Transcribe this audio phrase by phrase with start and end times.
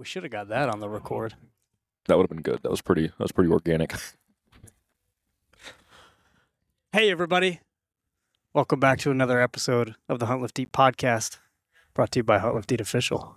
[0.00, 1.34] We should have got that on the record.
[2.06, 2.60] That would have been good.
[2.62, 3.08] That was pretty.
[3.08, 3.92] That was pretty organic.
[6.90, 7.60] Hey, everybody.
[8.54, 11.36] Welcome back to another episode of the Hunt Lift Eat podcast
[11.92, 13.36] brought to you by Hunt Lift Eat Official.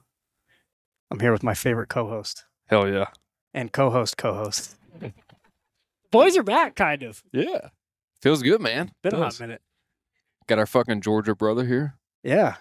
[1.11, 3.07] I'm here with my favorite co host Hell yeah.
[3.53, 4.77] and co host, co host.
[6.11, 7.23] Boys are back, kind of.
[7.33, 7.71] Yeah.
[8.21, 8.93] Feels good, man.
[9.01, 9.61] Been a hot minute.
[10.47, 11.95] Got our fucking Georgia brother here.
[12.23, 12.55] Yeah.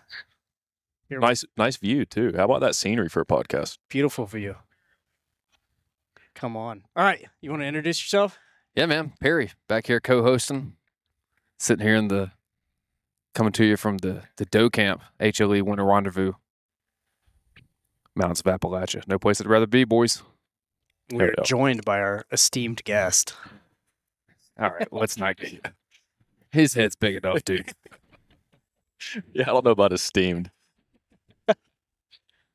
[1.12, 2.32] Here- Nice, nice view too.
[2.36, 3.76] How about that scenery for a podcast?
[3.90, 4.56] Beautiful view.
[6.34, 6.84] Come on.
[6.96, 7.27] All right.
[7.42, 8.38] You want to introduce yourself?
[8.74, 9.12] Yeah, man.
[9.20, 10.74] Perry back here co-hosting,
[11.59, 12.30] sitting here in the
[13.34, 16.32] coming to you from the the Doe Camp HLE Winter Rendezvous,
[18.15, 19.06] Mountains of Appalachia.
[19.06, 20.23] No place I'd rather be, boys.
[21.12, 23.34] We're joined by our esteemed guest.
[24.59, 25.73] All right, let's not get.
[26.52, 27.70] His head's big enough, dude.
[29.34, 30.52] Yeah, I don't know about esteemed.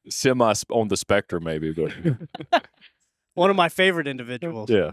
[0.10, 1.92] Semi on the spectrum, maybe, but
[3.34, 4.70] One of my favorite individuals.
[4.70, 4.92] yeah.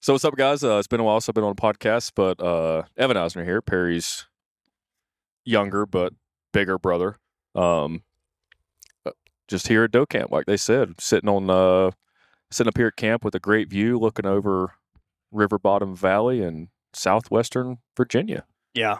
[0.00, 0.62] So what's up, guys?
[0.62, 3.44] Uh, it's been a while since I've been on a podcast, but uh, Evan Isner
[3.44, 4.26] here, Perry's
[5.44, 6.12] younger but
[6.52, 7.16] bigger brother.
[7.54, 8.02] Um,
[9.06, 9.12] uh,
[9.48, 11.92] just here at Doe Camp, like they said, sitting on uh,
[12.50, 14.74] sitting up here at camp with a great view, looking over
[15.32, 18.44] River Bottom Valley and southwestern Virginia.
[18.74, 18.98] Yeah.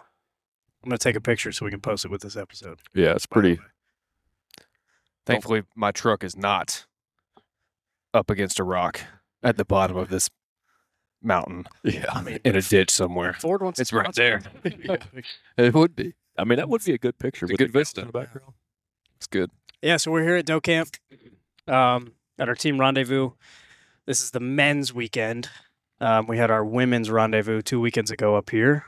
[0.82, 2.80] I'm going to take a picture so we can post it with this episode.
[2.94, 3.58] Yeah, it's pretty.
[5.28, 5.34] Way.
[5.34, 6.86] Thankfully, my truck is not
[8.14, 9.00] up against a rock
[9.42, 10.28] at the bottom of this
[11.22, 13.34] mountain Yeah, I mean, in a ditch somewhere.
[13.34, 14.40] Ford wants It's right there.
[14.64, 15.02] us.
[15.56, 16.14] It would be.
[16.38, 17.46] I mean that would be a good picture.
[17.46, 18.02] It's a good vista.
[18.02, 18.52] in the background.
[19.16, 19.50] It's good.
[19.82, 20.90] Yeah, so we're here at Doe Camp
[21.66, 23.30] um, at our team rendezvous.
[24.06, 25.48] This is the men's weekend.
[26.00, 28.84] Um, we had our women's rendezvous two weekends ago up here,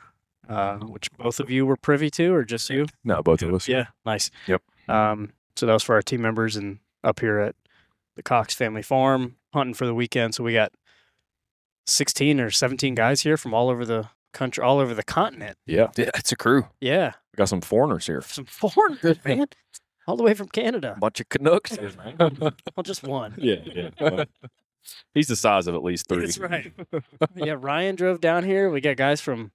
[0.48, 2.86] uh, which both of you were privy to, or just you?
[3.02, 3.66] No, both of us.
[3.66, 4.30] Yeah, nice.
[4.46, 4.62] Yep.
[4.88, 7.54] Um, so that was for our team members and up here at
[8.16, 10.34] the Cox Family Farm hunting for the weekend.
[10.34, 10.72] So we got
[11.86, 15.56] 16 or 17 guys here from all over the country, all over the continent.
[15.66, 16.66] Yeah, Yeah, it's a crew.
[16.80, 18.22] Yeah, we got some foreigners here.
[18.22, 19.46] some foreigners, man,
[20.06, 20.96] all the way from Canada.
[21.00, 21.76] bunch of Canucks.
[22.18, 23.34] Well, just one.
[23.38, 24.24] yeah, yeah.
[25.14, 26.20] He's the size of at least three.
[26.24, 26.72] That's right.
[27.34, 28.70] yeah, Ryan drove down here.
[28.70, 29.50] We got guys from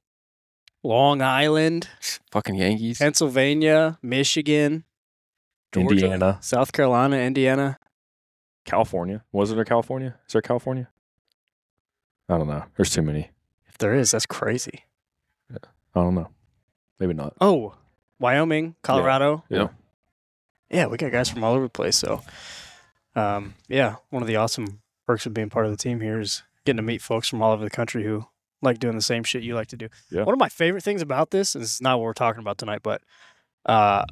[0.84, 1.88] Long Island,
[2.32, 3.00] Fucking Yankees.
[3.00, 4.84] Pennsylvania, Michigan,
[5.74, 7.78] Georgia, Indiana, South Carolina, Indiana.
[8.66, 9.24] California.
[9.32, 10.16] Wasn't there California?
[10.26, 10.88] Is there California?
[12.30, 12.64] I don't know.
[12.78, 13.32] There's too many.
[13.68, 14.86] If there is, that's crazy.
[15.52, 15.58] Yeah.
[15.96, 16.30] I don't know.
[17.00, 17.34] Maybe not.
[17.42, 17.76] Oh,
[18.20, 19.44] Wyoming, Colorado.
[19.50, 19.68] Yeah.
[20.70, 21.98] Yeah, we got guys from all over the place.
[21.98, 22.22] So,
[23.16, 26.44] um, yeah, one of the awesome perks of being part of the team here is
[26.66, 28.26] getting to meet folks from all over the country who
[28.62, 29.90] like doing the same shit you like to do.
[30.10, 30.24] Yeah.
[30.24, 32.58] One of my favorite things about this, and this is not what we're talking about
[32.58, 33.02] tonight, but
[33.66, 34.06] uh,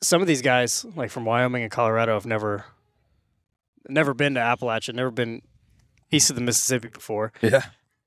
[0.00, 2.64] some of these guys, like from Wyoming and Colorado, have never,
[3.88, 5.42] never been to Appalachia, never been
[6.10, 7.62] east of the Mississippi before Yeah.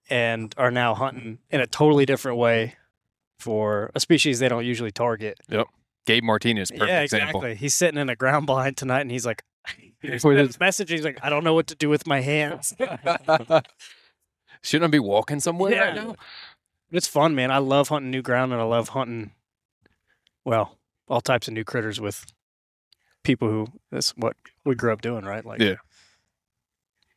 [0.10, 2.76] and are now hunting in a totally different way
[3.40, 5.40] for a species they don't usually target.
[5.50, 5.68] Yep.
[6.06, 7.42] Gabe Martinez, perfect yeah, example.
[7.42, 7.56] exactly.
[7.56, 9.44] He's sitting in a ground blind tonight, and he's like,
[10.04, 10.90] With his message.
[10.90, 12.74] He's like, I don't know what to do with my hands.
[14.64, 16.04] Shouldn't I be walking somewhere right Yeah.
[16.04, 16.16] now?
[16.92, 17.52] It's fun, man.
[17.52, 19.32] I love hunting new ground, and I love hunting,
[20.44, 20.78] well,
[21.12, 22.26] all types of new critters with
[23.24, 24.36] people who that's what
[24.66, 25.46] we grew up doing, right?
[25.46, 25.76] Like, Yeah.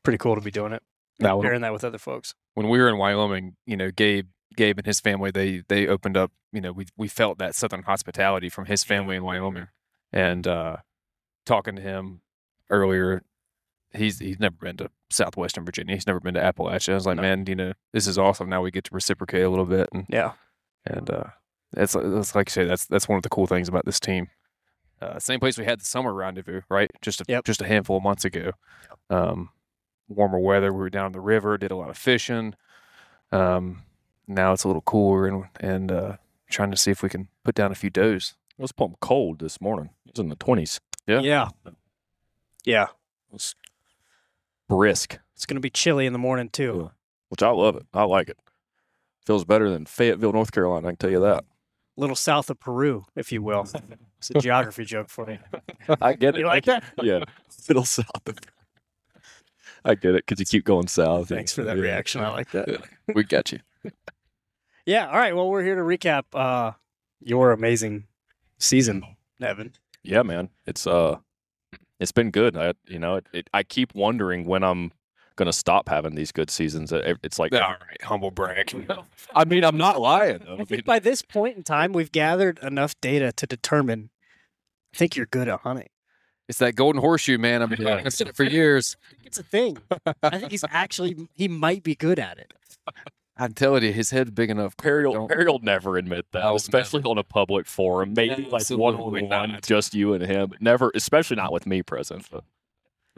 [0.02, 0.82] pretty cool to be doing it,
[1.18, 2.34] Now, sharing that with other folks.
[2.54, 6.16] when we were in Wyoming, you know, Gabe, Gabe and his family, they they opened
[6.16, 6.32] up.
[6.52, 9.68] You know, we we felt that southern hospitality from his family in Wyoming,
[10.12, 10.76] and uh,
[11.46, 12.20] talking to him
[12.70, 13.22] earlier,
[13.92, 15.94] he's he's never been to southwestern Virginia.
[15.96, 16.92] He's never been to Appalachia.
[16.92, 17.22] I was like, No.
[17.22, 18.48] man, you know, this is awesome.
[18.48, 20.32] Now we get to reciprocate a little bit, and Yeah,
[20.84, 21.24] and uh,
[21.74, 24.28] that's that's like I say, that's that's one of the cool things about this team.
[25.02, 26.90] Uh, same place we had the summer rendezvous, right?
[27.02, 27.44] Just a, Yep.
[27.44, 28.52] just a handful of months ago.
[29.10, 29.50] Um,
[30.08, 30.72] warmer weather.
[30.72, 32.54] We were down the river, did a lot of fishing.
[33.32, 33.82] Um,
[34.26, 36.16] now it's a little cooler, and and uh,
[36.48, 38.34] trying to see if we can put down a few does.
[38.58, 39.90] It was plumb cold this morning.
[40.06, 40.78] It was in the 20s.
[41.06, 41.20] Yeah.
[41.20, 41.48] yeah,
[42.64, 42.84] yeah.
[42.84, 43.54] It was
[44.68, 46.90] brisk, It's gonna be chilly in the morning too.
[47.28, 47.84] which I love it.
[47.92, 48.38] I like it.
[49.26, 50.86] Feels better than Fayetteville, North Carolina.
[50.88, 51.44] I can tell you that.
[51.96, 53.66] Little south of Peru, if you will.
[54.18, 55.38] It's a geography joke for you.
[56.00, 56.38] I get it.
[56.38, 56.82] You like that?
[57.02, 57.24] yeah.
[57.68, 58.06] little south.
[58.26, 58.38] Of,
[59.84, 61.28] I get it because you keep going south.
[61.28, 61.82] Thanks for that Yeah.
[61.82, 62.22] reaction.
[62.22, 62.80] I like that.
[63.14, 63.58] We got you.
[64.86, 65.08] Yeah.
[65.08, 65.34] All right.
[65.36, 66.72] Well, we're here to recap uh,
[67.20, 68.06] your amazing
[68.58, 69.02] season,
[69.42, 69.72] Evan.
[70.02, 70.48] Yeah, man.
[70.66, 71.16] It's uh,
[72.00, 72.56] it's been good.
[72.56, 74.92] I you know it, it, I keep wondering when I'm
[75.36, 76.92] gonna stop having these good seasons.
[76.92, 78.74] It's like All right, humble brag.
[79.34, 80.38] I mean I'm not lying.
[80.44, 80.56] though.
[80.58, 84.10] I I mean, by this point in time, we've gathered enough data to determine.
[84.94, 85.88] I think you're good at hunting.
[86.48, 87.62] It's that golden horseshoe, man.
[87.62, 88.02] I've been Yeah.
[88.04, 88.96] I've it for years.
[89.10, 89.78] I think it's a thing.
[90.22, 92.52] I think he's actually he might be good at it.
[93.36, 94.76] I'm telling you, his head's big enough.
[94.76, 98.14] Perry will, Perry will never admit that, especially on a public forum.
[98.14, 99.62] Maybe like one Absolutely on one, not.
[99.62, 100.50] just you and him.
[100.50, 102.28] But never, especially not with me present.
[102.30, 102.44] But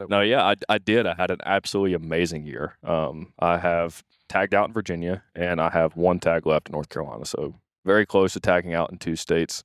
[0.09, 1.05] no, yeah, I, I did.
[1.07, 2.77] I had an absolutely amazing year.
[2.83, 6.89] Um, I have tagged out in Virginia, and I have one tag left in North
[6.89, 7.25] Carolina.
[7.25, 7.55] So
[7.85, 9.63] very close to tagging out in two states,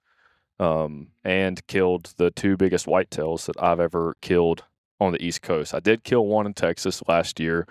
[0.59, 4.65] um, and killed the two biggest whitetails that I've ever killed
[5.01, 5.75] on the East Coast.
[5.75, 7.67] I did kill one in Texas last year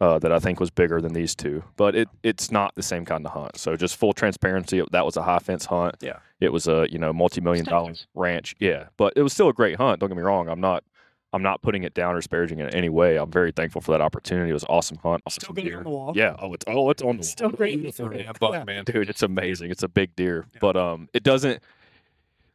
[0.00, 3.04] uh, that I think was bigger than these two, but it it's not the same
[3.04, 3.56] kind of hunt.
[3.56, 5.96] So just full transparency, that was a high fence hunt.
[6.00, 6.18] Yeah.
[6.40, 8.54] it was a you know multi million dollar ranch.
[8.58, 10.00] Yeah, but it was still a great hunt.
[10.00, 10.48] Don't get me wrong.
[10.48, 10.84] I'm not
[11.36, 13.16] I'm not putting it down or disparaging it in any way.
[13.18, 14.50] I'm very thankful for that opportunity.
[14.50, 15.22] It was awesome hunt.
[15.28, 15.78] Still awesome good deer.
[15.78, 16.12] on the wall.
[16.16, 16.34] Yeah.
[16.38, 17.56] Oh, it's oh, it's on the Still wall.
[17.56, 17.80] great.
[17.98, 18.84] Yeah, buck, man.
[18.84, 19.10] dude.
[19.10, 19.70] It's amazing.
[19.70, 21.62] It's a big deer, but um, it doesn't.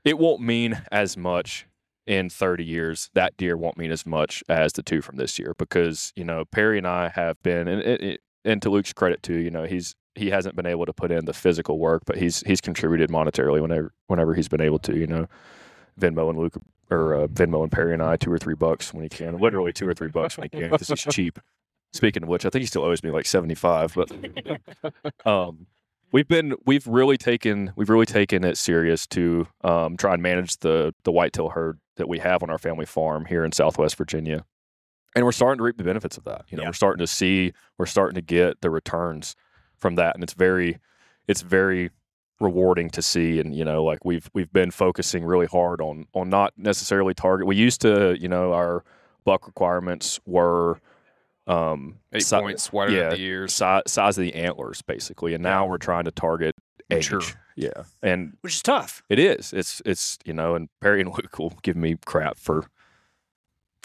[0.03, 1.67] It won't mean as much
[2.07, 3.11] in 30 years.
[3.13, 6.43] That deer won't mean as much as the two from this year because you know
[6.45, 9.65] Perry and I have been, and it, it, and to Luke's credit too, you know
[9.65, 13.11] he's he hasn't been able to put in the physical work, but he's he's contributed
[13.11, 14.97] monetarily whenever whenever he's been able to.
[14.97, 15.27] You know,
[15.99, 16.55] Venmo and Luke
[16.91, 19.71] or uh, Venmo and Perry and I two or three bucks when he can, literally
[19.73, 21.39] two or three bucks when he can because he's cheap.
[21.93, 24.11] Speaking of which, I think he still owes me like 75, but
[25.25, 25.67] um,
[26.11, 30.57] we've been we've really taken we've really taken it serious to um, try and manage
[30.59, 34.45] the the whitetail herd that we have on our family farm here in Southwest Virginia,
[35.15, 36.45] and we're starting to reap the benefits of that.
[36.49, 36.69] You know, Yeah.
[36.69, 39.35] we're starting to see we're starting to get the returns
[39.77, 40.79] from that, and it's very
[41.27, 41.91] it's very
[42.41, 46.29] rewarding to see and you know like we've we've been focusing really hard on on
[46.29, 48.83] not necessarily target we used to you know our
[49.23, 50.79] buck requirements were
[51.47, 53.53] um Eight si- points wider yeah, the ears.
[53.53, 56.55] si- size of the antlers basically and now we're trying to target
[56.89, 57.29] age Mature.
[57.55, 59.01] yeah and Which is tough.
[59.09, 62.65] it is it's it's you know and perry and luke will give me crap for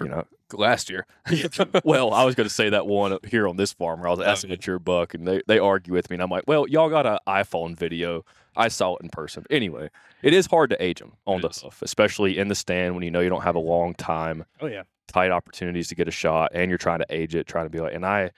[0.01, 1.07] you know Last year,
[1.85, 4.21] well i was going to say that one here on this farm where i was
[4.21, 6.89] asking at your buck and they, they argue with me and i'm like well y'all
[6.89, 8.25] got an iphone video
[8.57, 9.91] i saw it in person anyway
[10.23, 13.11] it is hard to age them on the hoof especially in the stand when you
[13.11, 14.85] know you don't have a long time Oh yeah.
[15.09, 17.81] tight opportunities to get a shot and you're trying to age it, trying to be
[17.81, 18.31] like and I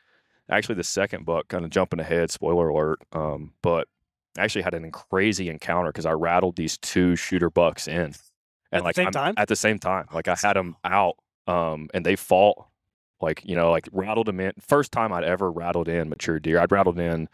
[0.49, 3.87] actually the second buck kind of jumping ahead, spoiler alert, um, but
[4.39, 8.01] I actually had an crazy encounter because I rattled these two shooter bucks in.
[8.01, 8.15] And
[8.73, 9.35] At the like same I'm- time?
[9.37, 10.07] at the same time.
[10.13, 11.17] Like I had them out
[11.49, 12.67] um and they fought
[13.21, 14.53] like, you know, like rattled them in.
[14.61, 16.61] First time I'd ever rattled in mature deer.
[16.61, 17.29] I'd rattled in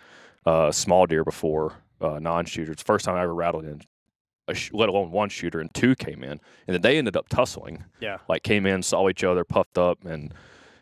[0.47, 2.81] uh small deer before, uh non-shooters.
[2.83, 3.83] First time I ever rattled in
[4.49, 6.33] a sh- let alone one shooter and two came in
[6.67, 8.19] and then they ended up tussling Yeah.
[8.29, 10.33] like came in, saw each other, puffed up, and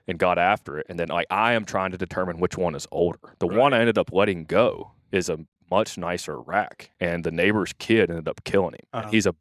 [0.08, 0.86] and got after it.
[0.88, 3.18] And then like I am trying to determine which one is older.
[3.38, 5.38] The one I ended up letting go is a
[5.70, 8.86] much nicer rack, and the neighbor's kid ended up killing him.
[8.92, 9.08] Uh-huh.
[9.10, 9.34] He's a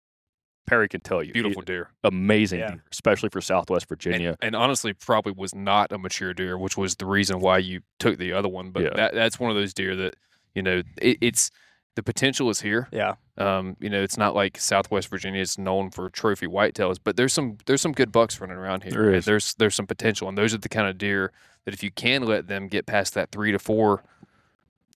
[0.68, 1.90] Perry can tell you, beautiful deer.
[2.04, 2.72] amazing, Yeah.
[2.72, 4.38] deer, especially for Southwest Virginia.
[4.42, 8.18] and honestly, probably was not a mature deer, which was the reason why you took
[8.18, 8.72] the other one.
[8.72, 8.90] But Yeah.
[8.96, 10.16] that that's one of those deer that
[10.56, 11.52] you know it, it's
[11.96, 12.88] the potential is here.
[12.94, 13.16] Yeah.
[13.38, 17.34] Um, you know, it's not like Southwest Virginia is known for trophy whitetails, but there's
[17.34, 18.92] some there's some good bucks running around here.
[18.94, 19.26] There and is.
[19.26, 21.34] There's there's some potential, and those are the kind of deer
[21.66, 24.04] that if you can let them get past that three to four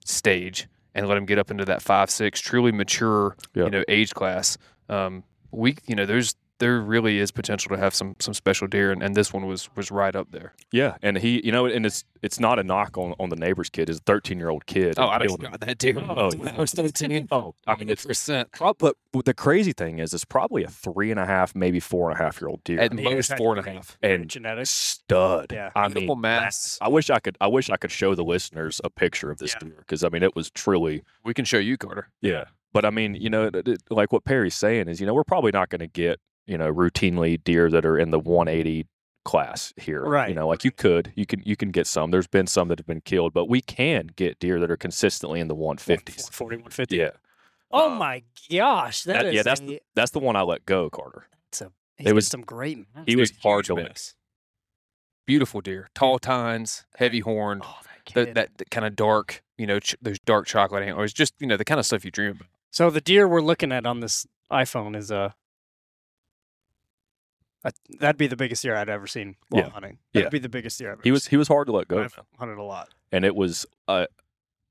[0.05, 3.65] stage and let them get up into that five six truly mature Yeah.
[3.65, 4.57] you know age class,
[4.87, 5.23] um,
[5.55, 9.03] we you know there's there really is potential to have some some special deer, and,
[9.03, 10.53] and this one was was right up there.
[10.71, 13.69] Yeah, and he, you know, and it's it's not a knock on, on the neighbor's
[13.69, 13.89] kid.
[13.89, 14.95] His 13 year old kid.
[14.97, 15.57] Oh, I killed don't him.
[15.59, 15.97] that deer.
[15.99, 16.53] Oh, yeah.
[16.55, 17.27] I was 13.
[17.31, 18.95] Oh, I mean, it's percent but
[19.25, 22.23] the crazy thing is, it's probably a three and a half, maybe four and a
[22.23, 22.79] half year old deer.
[22.79, 24.69] at The most ears had four and a and Genetics.
[24.69, 25.51] stud.
[25.51, 25.71] Yeah.
[25.75, 26.77] I Beautiful mean, mass.
[26.81, 27.37] I wish I could.
[27.41, 29.67] I wish I could show the listeners a picture of this Yeah.
[29.67, 31.03] deer because I mean, it was truly.
[31.25, 32.09] We can show you, Carter.
[32.21, 32.45] Yeah.
[32.75, 35.23] But I mean, you know, it- it- like what Perry's saying is, you know, we're
[35.23, 38.85] probably not going to get, you know, routinely deer that are in the 180
[39.23, 40.03] class here.
[40.03, 40.27] Right.
[40.27, 42.11] You know, like you could, you can, you can get some.
[42.11, 45.39] There's been some that have been killed, but we can get deer that are consistently
[45.39, 46.29] in the 150s.
[46.33, 46.97] 40, 150.
[46.97, 47.11] Yeah.
[47.71, 49.03] Oh Um, my gosh.
[49.03, 51.27] that- that is yeah, that's a, That's the one I let go, Carter.
[51.49, 53.05] that's a it was- some great mass.
[53.07, 53.85] He was Dude, hard to win.
[53.85, 54.15] mass.
[55.25, 57.77] Beautiful deer, tall tines, heavy horn, Oh,
[58.15, 61.47] that that, that, kind of dark, you know, ch- those dark chocolate antlers, just you
[61.47, 62.47] know the kind of stuff you dream about.
[62.75, 65.33] So the deer we're looking at on this iPhone is a.
[67.63, 69.69] a that'd be the biggest deer I'd ever seen while Yeah.
[69.69, 69.99] hunting.
[70.13, 70.29] That'd Yeah.
[70.29, 71.29] be the biggest deer I've ever He was, seen.
[71.29, 72.89] he was hard to let go, I've hunted a lot.
[73.13, 74.07] and it was, uh,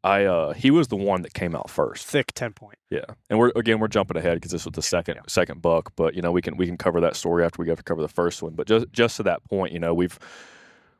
[0.04, 2.06] I, uh, he was the one that came out first.
[2.06, 2.76] Thick ten point.
[2.90, 6.14] Yeah, and we're again we're jumping ahead because this was the second second buck, but
[6.14, 8.08] you know we can we can cover that story after we have to cover the
[8.08, 8.52] first one.
[8.52, 10.18] But just just to that point, you know we've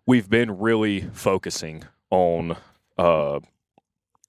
[0.07, 2.57] we've been really focusing on
[2.97, 3.41] uh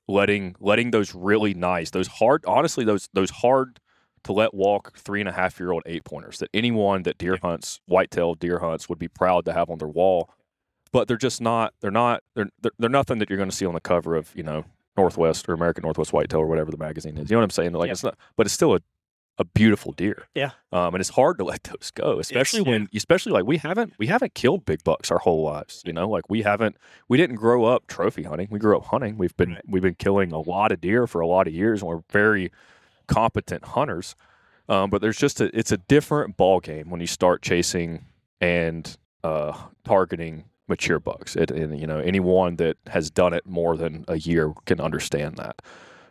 [0.08, 3.80] letting letting those really nice those hard honestly those those hard
[4.26, 7.38] to let walk three and a half year old eight pointers that anyone that deer
[7.42, 10.30] hunts, whitetail deer hunts, would be proud to have on their wall.
[10.92, 11.74] But they're just not.
[11.82, 12.24] They're not.
[12.34, 14.66] They're they're, they're nothing that you're going to see on the cover of you know
[14.98, 17.30] Northwest or American Northwest Whitetail or whatever the magazine is.
[17.30, 17.74] You know what I'm saying?
[17.74, 18.18] Like it's not.
[18.36, 18.80] But it's still a
[19.38, 20.28] a beautiful deer.
[20.34, 20.52] Yeah.
[20.72, 24.08] Um, and it's hard to let those go, especially when, especially like we haven't, we
[24.08, 25.84] haven't killed big bucks our whole lives.
[25.86, 26.78] You know, like we haven't,
[27.10, 28.48] we didn't grow up trophy hunting.
[28.50, 29.18] We grew up hunting.
[29.18, 29.62] We've been, Right.
[29.68, 32.52] we've been killing a lot of deer for a lot of years, and we're very
[33.08, 34.16] competent hunters.
[34.70, 38.06] Um, but there's just a, it's a different ball game when you start chasing
[38.42, 41.36] and uh, targeting mature bucks.
[41.36, 45.38] It, and you know, anyone that has done it more than a year can understand
[45.38, 45.62] that.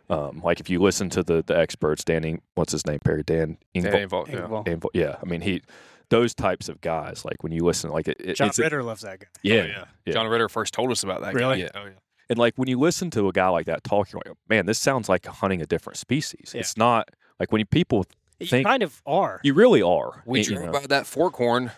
[0.09, 3.57] Um, like if you listen to the the experts, Danny, what's his name, Perry Dan,
[3.73, 4.45] Yeah, Infalt- involved, yeah.
[4.45, 5.15] Well, Infalt- yeah.
[5.21, 5.61] I mean, he,
[6.09, 9.01] those types of guys, like when you listen, like it, it- John it's, Ritter loves
[9.01, 9.25] that guy.
[9.41, 9.85] yeah, Oh, yeah.
[10.05, 10.13] yeah.
[10.13, 11.33] John Ritter first told us about that.
[11.33, 11.39] guy.
[11.39, 11.61] Really?
[11.61, 11.69] Yeah.
[11.73, 11.91] Oh, yeah.
[12.29, 15.09] and like when you listen to a guy like that talking, like, man, this sounds
[15.09, 16.51] like hunting a different species.
[16.53, 16.59] Yeah.
[16.61, 17.09] It's not
[17.39, 18.05] like when you, people,
[18.39, 19.39] You Think- kind of are.
[19.43, 20.21] you really are.
[20.25, 20.71] We you drove know.
[20.71, 21.71] by that fork horn,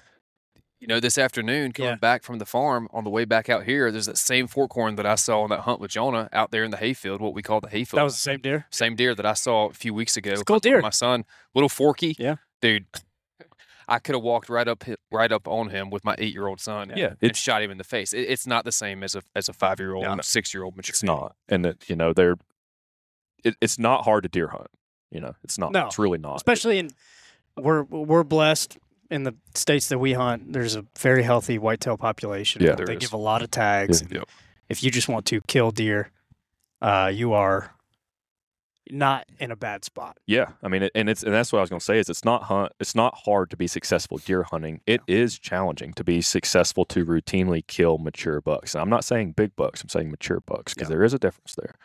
[0.79, 1.95] you know, this afternoon coming Yeah.
[1.95, 3.91] back from the farm on the way back out here.
[3.91, 6.63] There's that same fork horn that I saw on that hunt with Jonah out there
[6.63, 7.97] in the hayfield, what we call the hayfield.
[7.99, 8.65] That was the same deer.
[8.69, 10.31] same deer that I saw a few weeks ago.
[10.31, 10.81] It's a cool deer.
[10.81, 12.15] My son, little forky.
[12.19, 12.35] Yeah.
[12.61, 12.85] dude.
[13.89, 16.91] I could have walked right up, right up on him with my eight-year-old son.
[16.93, 18.11] Yeah, and it's- shot him in the face.
[18.13, 20.17] It, it's not the same as a as a five-year-old, No.
[20.21, 20.91] six-year-old mature.
[20.91, 22.35] It's not, and that you know they're,
[23.45, 24.67] it, it's not hard to deer hunt.
[25.09, 25.71] You know, it's not.
[25.71, 25.85] No.
[25.85, 26.35] It's really not.
[26.35, 26.89] Especially in
[27.55, 28.77] we're we're blessed
[29.09, 30.53] in the states that we hunt.
[30.53, 32.61] There's a very healthy whitetail population.
[32.63, 32.75] Yeah.
[32.75, 32.99] There they is.
[32.99, 34.01] give a lot of tags.
[34.03, 34.19] Yeah.
[34.19, 34.29] Yep.
[34.69, 36.11] If you just want to kill deer,
[36.81, 37.71] uh, you are
[38.89, 40.17] not in a bad spot.
[40.27, 42.23] Yeah, I mean, and it's and that's what I was going to say is it's
[42.23, 42.71] not hunt.
[42.79, 44.79] It's not hard to be successful deer hunting.
[44.85, 48.75] It is challenging to be successful to routinely kill mature bucks.
[48.75, 49.81] And I'm not saying big bucks.
[49.81, 50.95] I'm saying mature bucks because Yeah.
[50.95, 51.75] there is a difference there.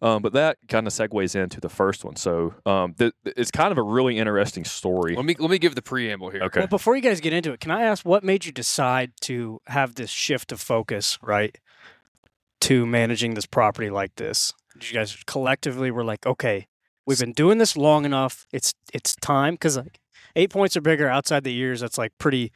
[0.00, 2.14] Um, but that kind of segues into the first one.
[2.16, 5.16] So um, th- th- it's kind of a really interesting story.
[5.16, 6.42] Let me let me give the preamble here.
[6.44, 6.60] Okay.
[6.60, 9.60] Well, before you guys get into it, can I ask what made you decide to
[9.66, 11.58] have this shift of focus, right,
[12.60, 14.52] to managing this property like this?
[14.74, 16.68] Did you guys collectively were like, okay,
[17.04, 18.46] we've been doing this long enough.
[18.52, 19.98] It's it's time because like
[20.36, 21.80] eight points or bigger outside the ears.
[21.80, 22.52] That's like pretty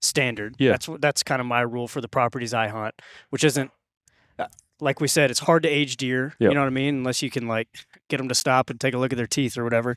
[0.00, 0.56] standard.
[0.58, 0.72] Yeah.
[0.72, 3.70] that's that's kind of my rule for the properties I hunt, which isn't.
[4.82, 6.34] Like we said, it's hard to age deer.
[6.38, 6.50] Yep.
[6.50, 6.96] You know what I mean?
[6.96, 7.68] Unless you can like
[8.08, 9.96] get them to stop and take a look at their teeth or whatever.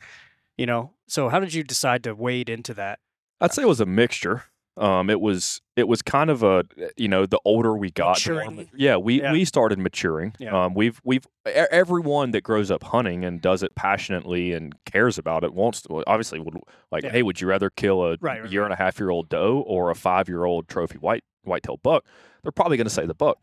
[0.58, 0.92] You know.
[1.08, 3.00] So how did you decide to wade into that?
[3.42, 4.44] I'd say it was a mixture.
[4.78, 6.66] Um, it was it was kind of a
[6.98, 9.32] you know the older we got, the more yeah, we Yeah.
[9.32, 10.34] we started maturing.
[10.38, 10.66] Yeah.
[10.66, 15.44] Um, we've we've everyone that grows up hunting and does it passionately and cares about
[15.46, 16.56] it wants to obviously would
[16.92, 17.12] like Yeah.
[17.12, 19.64] hey would you rather kill a Right, right, year and a half year old doe
[19.66, 22.06] or a five year old trophy white whitetail buck?
[22.44, 23.38] They're probably going to say the buck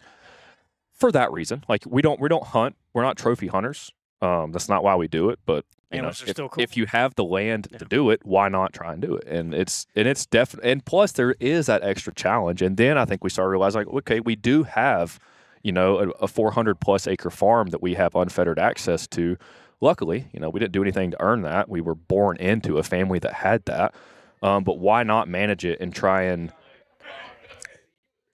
[1.03, 1.65] for that reason.
[1.69, 2.77] Like we don't we don't hunt.
[2.95, 3.91] We're not trophy hunters.
[4.23, 6.49] Um, that's not why we do it, but you know, if, cool.
[6.57, 7.79] if you have the land Yeah.
[7.79, 9.27] to do it, why not try and do it?
[9.27, 12.63] And it's and it's definitely and plus there is that extra challenge.
[12.63, 15.19] And then I think we started realizing, like, okay, we do have,
[15.63, 19.37] you know, a, a 400 plus acre farm that we have unfettered access to.
[19.83, 21.69] Luckily, you know, we didn't do anything to earn that.
[21.69, 23.93] We were born into a family that had that.
[24.41, 26.53] Um, but why not manage it and try and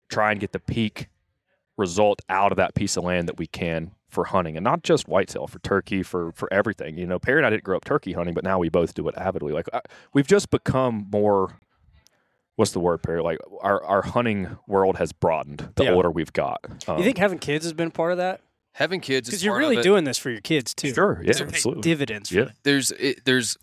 [0.08, 1.08] try and get the peak
[1.78, 5.06] result out of that piece of land that we can for hunting and not just
[5.08, 8.12] whitetail for turkey for for everything you know perry and i didn't grow up turkey
[8.14, 9.80] hunting but now we both do it avidly like I,
[10.12, 11.58] we've just become more
[12.56, 15.92] what's the word perry like our, our hunting world has broadened the Yeah.
[15.92, 16.58] older we've got
[16.88, 18.40] um, you think having kids has been part of that?
[18.74, 19.84] Having kids Because you're part of really it.
[19.84, 20.92] doing this for your kids too.
[20.94, 22.30] sure yeah These absolutely dividends.
[22.32, 22.44] Yeah.
[22.44, 22.52] them.
[22.64, 23.56] there's it, there's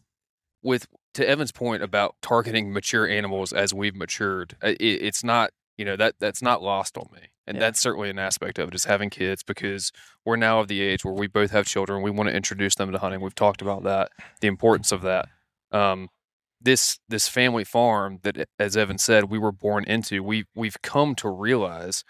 [0.62, 4.58] with to Evan's point about targeting mature animals as we've matured.
[4.62, 7.62] uh, It, it's not you know that that's not lost on me, and Yeah.
[7.62, 9.92] that's certainly an aspect of it is having kids because
[10.26, 12.02] we're now of the age where we both have children.
[12.02, 13.22] We want to introduce them to hunting.
[13.22, 14.12] We've talked about that,
[14.42, 15.30] the importance of that.
[15.72, 16.10] Um,
[16.62, 20.24] this this family farm that, as Evan said, we were born into.
[20.24, 22.04] We we've come to realize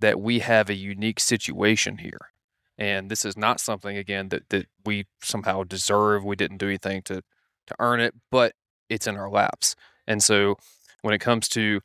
[0.00, 2.30] that we have a unique situation here
[2.78, 7.02] and this is not something again that, that we somehow deserve we didn't do anything
[7.02, 7.22] to
[7.66, 8.54] to earn it but
[8.88, 10.56] it's in our laps and so
[11.02, 11.80] when it comes to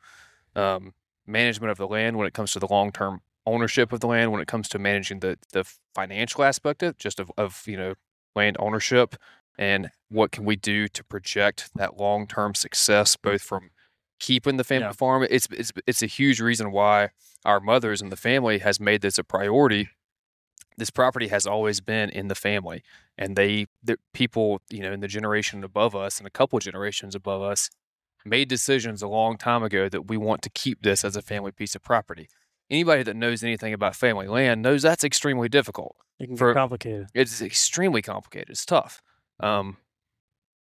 [0.55, 0.93] um,
[1.27, 4.41] management of the land when it comes to the long-term ownership of the land when
[4.41, 5.63] it comes to managing the the
[5.93, 7.93] financial aspect of just of, of you know
[8.35, 9.15] land ownership
[9.57, 13.69] and what can we do to project that long-term success both from
[14.19, 14.91] keeping the family Yeah.
[14.93, 17.09] farm it's, it's it's a huge reason why
[17.43, 19.89] our mothers and the family has made this a priority
[20.77, 22.83] this property has always been in the family
[23.17, 27.15] and they the people you know in the generation above us and a couple generations
[27.15, 27.69] above us
[28.25, 31.51] made decisions a long time ago that we want to keep this as a family
[31.51, 32.27] piece of property
[32.69, 36.59] anybody that knows anything about family land knows that's extremely difficult It can For- get
[36.59, 37.07] complicated.
[37.13, 39.01] it's extremely complicated it's tough
[39.39, 39.77] um,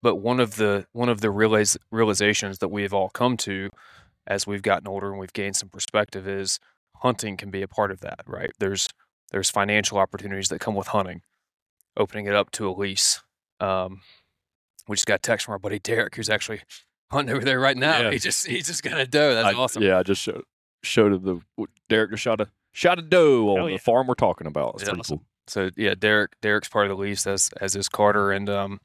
[0.03, 3.71] but one of the one of the realize, realizations that we have all come to
[4.27, 6.59] as we've gotten older and we've gained some perspective is
[6.97, 8.51] hunting can be a part of that, right?
[8.59, 8.89] There's
[9.33, 11.23] there's financial opportunities that come with hunting,
[11.97, 13.23] opening it up to a lease.
[13.61, 14.01] Um,
[14.89, 16.61] we just got a text from our buddy Derek, who's actually
[17.15, 17.99] hunting over there right now.
[18.01, 18.11] Yeah.
[18.11, 19.35] He just he just got a doe.
[19.35, 19.83] That's I- awesome.
[19.83, 20.45] Yeah, I just showed
[20.83, 21.25] showed him
[21.57, 24.75] the Derek just shot a shot a doe on Hell the farm we're talking about.
[24.75, 25.19] That's Yeah, pretty awesome.
[25.19, 25.27] cool.
[25.47, 28.81] So yeah, Derek Derek's part of the lease as as is Carter and um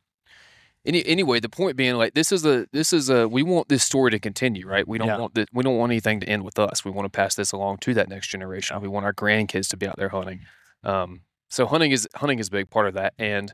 [0.86, 3.84] any anyway, the point being like this is a this is a we want this
[3.84, 4.88] story to continue, right?
[4.88, 5.18] We don't Yeah.
[5.18, 6.86] want the, we don't want anything to end with us.
[6.86, 8.80] We want to pass this along to that next generation.
[8.82, 10.42] We want our grandkids to be out there hunting.
[10.84, 13.54] Um so hunting is hunting is a big part of that and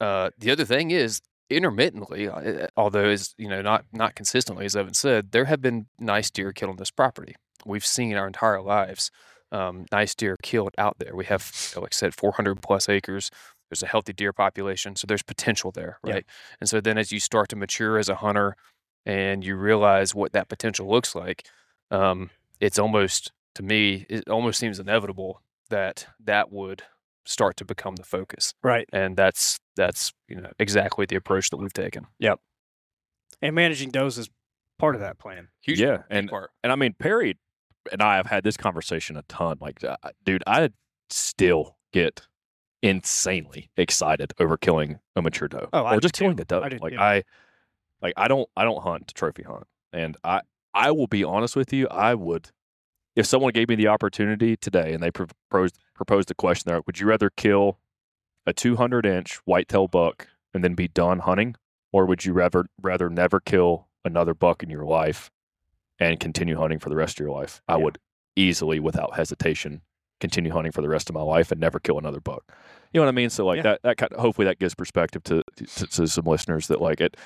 [0.00, 4.76] uh the other thing is intermittently uh, although is you know not not consistently as
[4.76, 7.34] Evan said there have been nice deer killed on this property
[7.66, 9.10] we've seen our entire lives
[9.52, 11.14] um, nice deer killed out there.
[11.14, 13.30] We have, you know, like I said, 400 plus acres.
[13.68, 16.12] There's a healthy deer population, so there's potential there, Yeah.
[16.14, 16.26] right?
[16.60, 18.56] And so then, as you start to mature as a hunter,
[19.06, 21.48] and you realize what that potential looks like,
[21.90, 22.30] um,
[22.60, 26.84] it's almost to me, it almost seems inevitable that that would
[27.26, 28.88] start to become the focus, Right.
[28.92, 32.06] and that's that's you know exactly the approach that we've taken.
[32.18, 32.40] Yep.
[33.42, 34.28] And managing does is
[34.78, 35.48] part of that plan.
[35.62, 36.50] Huge Yeah, big and part.
[36.62, 37.38] and I mean Perry
[37.92, 39.56] and I have had this conversation a ton.
[39.60, 40.70] Like, uh, dude, I
[41.08, 42.26] still get
[42.82, 46.42] insanely excited over killing a mature doe, Oh, I or do just killing too.
[46.42, 46.62] a doe.
[46.62, 47.02] I do, like yeah.
[47.02, 47.22] I,
[48.02, 50.40] like I don't, I don't hunt to trophy hunt, and I,
[50.74, 52.50] I will be honest with you, I would,
[53.20, 56.98] if someone gave me the opportunity today and they proposed proposed a question there, would
[56.98, 57.78] you rather kill
[58.46, 61.54] a 200 inch whitetail buck and then be done hunting,
[61.92, 65.30] or would you rather rather never kill another buck in your life
[65.98, 67.60] and continue hunting for the rest of your life?
[67.68, 67.84] I Yeah.
[67.84, 67.98] would
[68.36, 69.82] easily, without hesitation,
[70.20, 72.42] continue hunting for the rest of my life and never kill another buck.
[72.92, 73.30] You know what I mean?
[73.30, 73.62] So like Yeah.
[73.62, 77.00] that that kind of, hopefully that gives perspective to, to to some listeners that like
[77.02, 77.16] it.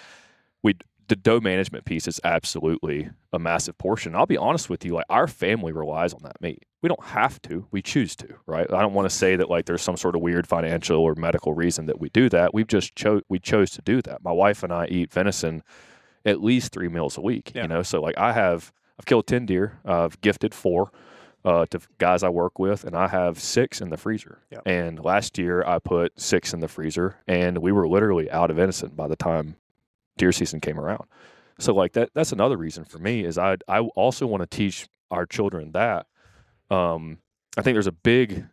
[0.65, 0.75] We
[1.09, 4.15] the doe management piece is absolutely a massive portion.
[4.15, 6.65] I'll be honest with you, like our family relies on that meat.
[6.83, 8.71] We don't have to, we choose to, right?
[8.73, 11.55] I don't want to say that like there's some sort of weird financial or medical
[11.55, 12.55] reason that we do that.
[12.55, 14.23] We've just chose we chose to do that.
[14.23, 15.63] My wife and I eat venison
[16.25, 17.53] at least three meals a week.
[17.55, 17.63] Yeah.
[17.63, 19.79] You know, so like I have I've killed ten deer.
[19.85, 20.91] I've gifted four
[21.45, 24.41] uh, to guys I work with, and I have six in the freezer.
[24.51, 24.63] Yep.
[24.67, 28.57] And last year I put six in the freezer, and we were literally out of
[28.57, 29.57] venison by the time
[30.17, 31.05] deer season came around.
[31.59, 34.87] So like that that's another reason for me is I I also want to teach
[35.11, 36.07] our children that.
[36.71, 37.19] Um,
[37.57, 38.47] I think there's a big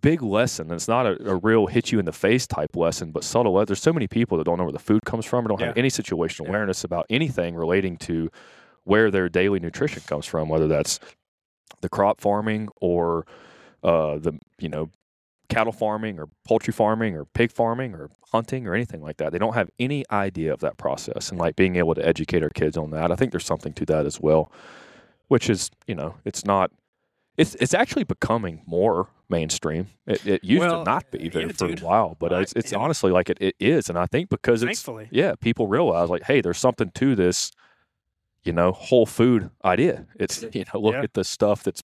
[0.00, 0.66] big lesson.
[0.66, 3.64] and It's not a, a real hit you in the face type lesson, but subtle.
[3.64, 5.76] There's so many people that don't know where the food comes from or don't have
[5.76, 6.48] any situational Yeah.
[6.50, 8.30] awareness about anything relating to
[8.84, 10.98] where their daily nutrition comes from, whether that's
[11.82, 13.26] the crop farming or
[13.82, 14.90] uh, the you know
[15.52, 19.32] cattle farming or poultry farming or pig farming or hunting or anything like that.
[19.32, 22.50] They don't have any idea of that process, and like being able to educate our
[22.50, 24.50] kids on that, I think there's something to that as well.
[25.28, 26.70] Which is you know it's not.
[27.38, 29.86] It's it's actually becoming more mainstream.
[30.06, 31.80] It, it used Well, to not be there yeah, for dude.
[31.80, 32.78] a while, but I- it's it's yeah.
[32.78, 35.08] honestly like it, it is, and I think because it's Thankfully.
[35.10, 37.50] yeah, people realize like, hey, there's something to this,
[38.44, 40.06] you know, whole food idea.
[40.20, 41.02] It's you know, look Yeah.
[41.02, 41.82] at the stuff that's.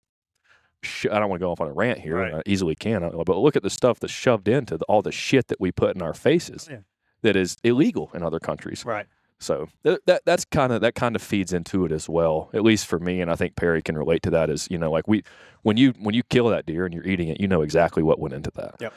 [0.83, 2.17] Sh- I don't want to go off on a rant here.
[2.17, 2.35] Right.
[2.35, 5.13] I easily can, uh, but look at the stuff that's shoved into the, all the
[5.13, 6.79] shit that we put in our faces Yeah.
[7.23, 8.85] that is illegal in other countries.
[8.85, 9.07] Right.
[9.41, 12.63] So th- that that's kind of that kind of feeds into it as well, at
[12.63, 14.51] least for me, and I think Perry can relate to that.
[14.51, 15.23] Is you know, like we
[15.63, 18.19] when you when you kill that deer and you're eating it, you know exactly what
[18.19, 18.75] went into that.
[18.81, 18.93] Yep.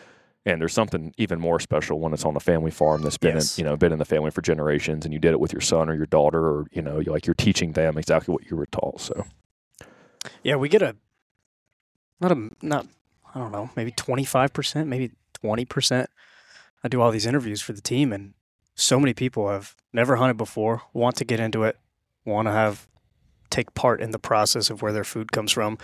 [0.47, 3.55] And there's something even more special when it's on a family farm that's been Yes.
[3.59, 5.61] in, you know been in the family for generations, and you did it with your
[5.61, 8.57] son or your daughter, or you know, you're like you're teaching them exactly what you
[8.57, 8.99] were taught.
[8.99, 9.25] So
[10.43, 10.95] Yeah, we get a
[12.21, 12.85] not a not
[13.33, 16.09] I don't know, maybe twenty five percent, maybe twenty percent.
[16.83, 18.33] I do all these interviews for the team, and
[18.75, 21.77] so many people have never hunted before, want to get into it,
[22.25, 22.87] want to have
[23.49, 25.77] take part in the process of where their food comes from,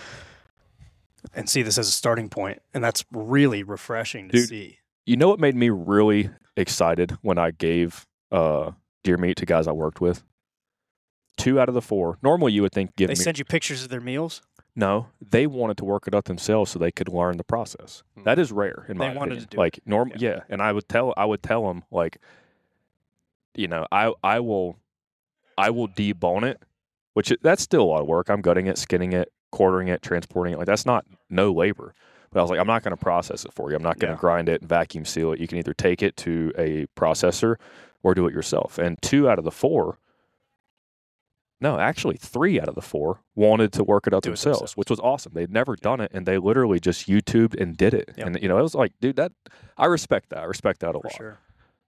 [1.33, 4.79] and see this as a starting point, and that's really refreshing to Dude, see.
[5.05, 8.71] you know what made me really excited when I gave uh,
[9.03, 10.23] deer meat to guys I worked with.
[11.37, 12.17] Two out of the four.
[12.23, 14.41] Normally, you would think give They me send you pictures of their meals.
[14.79, 18.03] No, they wanted to work it up themselves so they could learn the process.
[18.15, 18.23] Hmm.
[18.23, 19.41] That is rare in They my wanted opinion.
[19.41, 20.29] to do like norm, Yeah.
[20.29, 20.39] yeah.
[20.49, 22.19] And I would tell, I would tell them like,
[23.55, 24.77] you know, I I will,
[25.57, 26.61] I will debone it,
[27.13, 28.29] which that's still a lot of work.
[28.29, 30.57] I'm gutting it, skinning it, quartering it, transporting it.
[30.57, 31.95] Like that's not no labor.
[32.29, 33.75] But I was like, I'm not going to process it for you.
[33.77, 34.19] I'm not going to Yeah.
[34.21, 35.39] grind it and vacuum seal it.
[35.39, 37.55] You can either take it to a processor
[38.03, 38.77] or do it yourself.
[38.77, 39.97] And two out of the four,
[41.59, 44.59] no, actually three out of the four wanted to work it out Do it themselves,
[44.59, 44.77] themselves.
[44.77, 45.33] which was awesome.
[45.33, 48.11] They'd never done it, and they literally just YouTubed and did it.
[48.17, 48.27] Yep.
[48.27, 49.31] And you know, it was like, dude, that
[49.77, 50.39] I respect that.
[50.39, 51.15] I respect that a For lot.
[51.15, 51.39] sure.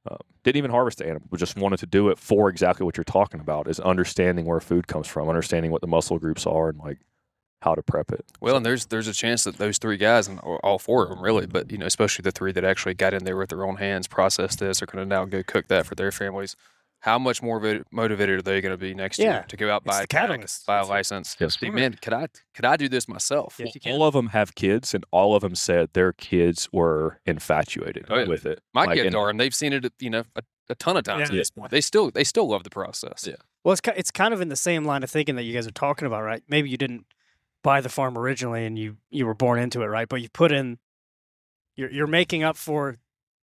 [0.09, 2.97] Um, didn't even harvest the animal, but just wanted to do it for exactly what
[2.97, 6.69] you're talking about: is understanding where food comes from, understanding what the muscle groups are,
[6.69, 6.99] and like
[7.61, 8.25] how to prep it.
[8.39, 11.21] Well, and there's there's a chance that those three guys and all four of them
[11.21, 13.75] really, but you know, especially the three that actually got in there with their own
[13.75, 16.55] hands, processed this, are going to now go cook that for their families.
[17.01, 19.71] How much more vo- motivated are they going to be next Yeah, year to go
[19.71, 20.65] out it's buy a tag, catalyst.
[20.65, 21.35] buy a license?
[21.39, 21.57] Yes.
[21.57, 23.55] See, man, could I could I do this myself?
[23.57, 23.93] Yes, you can.
[23.93, 28.19] all of them have kids, and all of them said their kids were infatuated Oh,
[28.19, 28.27] yeah.
[28.27, 28.61] with it.
[28.73, 31.03] My Like, kids and- are, and they've seen it, you know, a, a ton of
[31.03, 31.25] times Yeah.
[31.27, 31.71] at this point.
[31.71, 33.25] They still they still love the process.
[33.25, 33.35] Yeah.
[33.63, 35.71] Well, it's it's kind of in the same line of thinking that you guys are
[35.71, 36.43] talking about, right?
[36.49, 37.05] Maybe you didn't
[37.63, 40.07] buy the farm originally and you you were born into it, right?
[40.09, 40.79] But you put in
[41.77, 42.97] you're you're making up for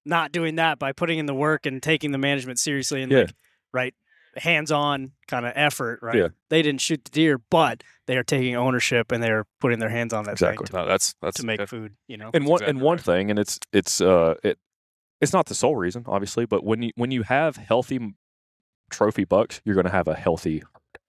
[0.05, 3.19] not doing that by putting in the work and taking the management seriously and Yeah.
[3.21, 3.35] like
[3.72, 3.94] right
[4.37, 6.16] hands-on kind of effort, right?
[6.16, 6.29] Yeah.
[6.50, 10.12] They didn't shoot the deer, but they are taking ownership and they're putting their hands
[10.12, 10.66] on that thing Exactly.
[10.66, 11.68] to, No, that's that's to make good.
[11.70, 12.31] food, you know.
[12.35, 13.05] and one exactly and one right.
[13.05, 14.59] thing, and it's it's uh it
[15.22, 18.14] it's not the sole reason, obviously, but when you when you have healthy
[18.90, 20.62] trophy bucks, you're going to have a healthy.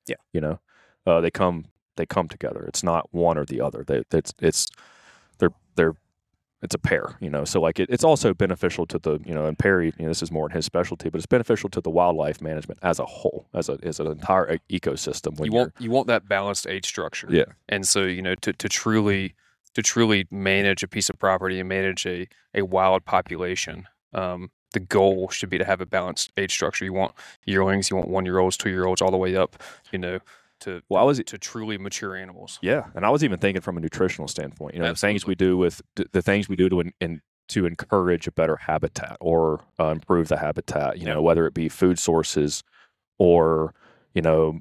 [0.08, 0.16] Yeah.
[0.32, 0.60] You know,
[1.06, 1.66] uh, they come
[1.98, 2.64] they come together.
[2.68, 3.84] It's not one or the other.
[3.86, 4.68] They, it's it's
[5.40, 5.96] they're they're
[6.62, 7.18] it's a pair.
[7.20, 10.06] You know, so like it, it's also beneficial to the you know, and Perry, you
[10.06, 13.00] know, this is more in his specialty, but it's beneficial to the wildlife management as
[13.00, 15.38] a whole, as a as an entire ecosystem.
[15.40, 17.28] When you want you want that balanced age structure.
[17.30, 17.46] Yeah.
[17.70, 19.36] And so, you know, to, to truly
[19.74, 24.80] to truly manage a piece of property and manage a, a wild population, um, the
[24.80, 26.84] goal should be to have a balanced age structure.
[26.84, 27.14] You want
[27.46, 30.20] yearlings, you want one year olds, two year olds, all the way up, you know,
[30.62, 32.60] to well, I was to truly mature animals.
[32.62, 34.76] Yeah, and I was even thinking from a nutritional standpoint.
[34.76, 37.66] You know, the things we do with the things we do to in, in to
[37.66, 40.98] encourage a better habitat or uh, improve the habitat.
[40.98, 42.64] You know, whether it be food sources
[43.18, 43.74] or
[44.14, 44.60] you know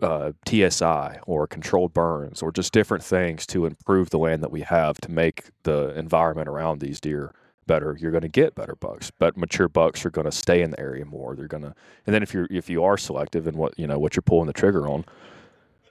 [0.00, 4.60] uh, TSI or controlled burns or just different things to improve the land that we
[4.62, 7.32] have to make the environment around these deer
[7.66, 7.96] better.
[8.00, 10.80] You're going to get better bucks, but mature bucks are going to stay in the
[10.80, 11.34] area more.
[11.34, 11.74] They're going to,
[12.06, 14.46] and then if you're if you are selective in what you know what you're pulling
[14.46, 15.04] the trigger on,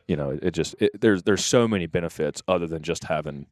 [0.07, 3.47] you know, it just it, there's there's so many benefits other than just having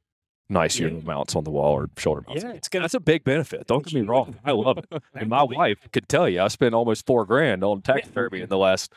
[0.49, 0.89] nice Yeah.
[0.89, 2.43] mounts on the wall or shoulder mounts.
[2.43, 3.65] Yeah, it's gonna That's a big benefit.
[3.67, 4.35] Don't get me wrong.
[4.43, 4.85] I love it.
[5.15, 8.57] And my wife could tell you I spent almost four grand on taxidermy in the
[8.57, 8.93] last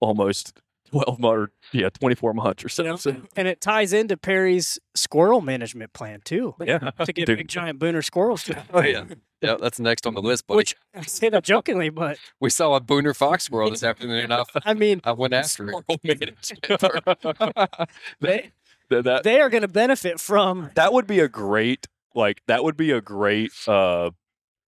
[0.00, 2.96] almost twelve months or yeah, twenty four months or so.
[2.96, 6.54] So, and it ties into Perry's squirrel management plan too.
[6.60, 6.78] yeah.
[7.04, 7.38] To get Dude.
[7.38, 8.54] big giant booner squirrels too.
[8.72, 9.04] Oh yeah.
[9.42, 10.56] Yeah, that's next on the list, buddy.
[10.56, 14.32] Which I say that jokingly, but we saw a booner fox squirrel this afternoon.
[14.32, 15.84] I, I mean I went after it.
[18.20, 18.52] they
[18.88, 22.64] That, that they are going to benefit from that would be a great like that
[22.64, 24.10] would be a great uh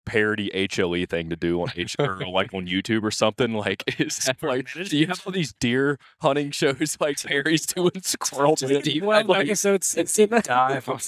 [0.08, 3.52] parody HLE thing to do on H or like on YouTube or something.
[3.52, 8.60] Like is like do you have all these deer hunting shows like Perry's doing squirrels?
[8.60, 9.94] deep well, like- episodes.
[9.96, 11.00] It's in dive on,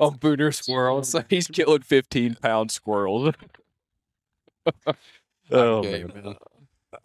[0.00, 1.10] on booner squirrels.
[1.10, 3.34] So he's killing fifteen pound squirrels.
[5.50, 6.24] oh Okay, man.
[6.24, 6.34] man.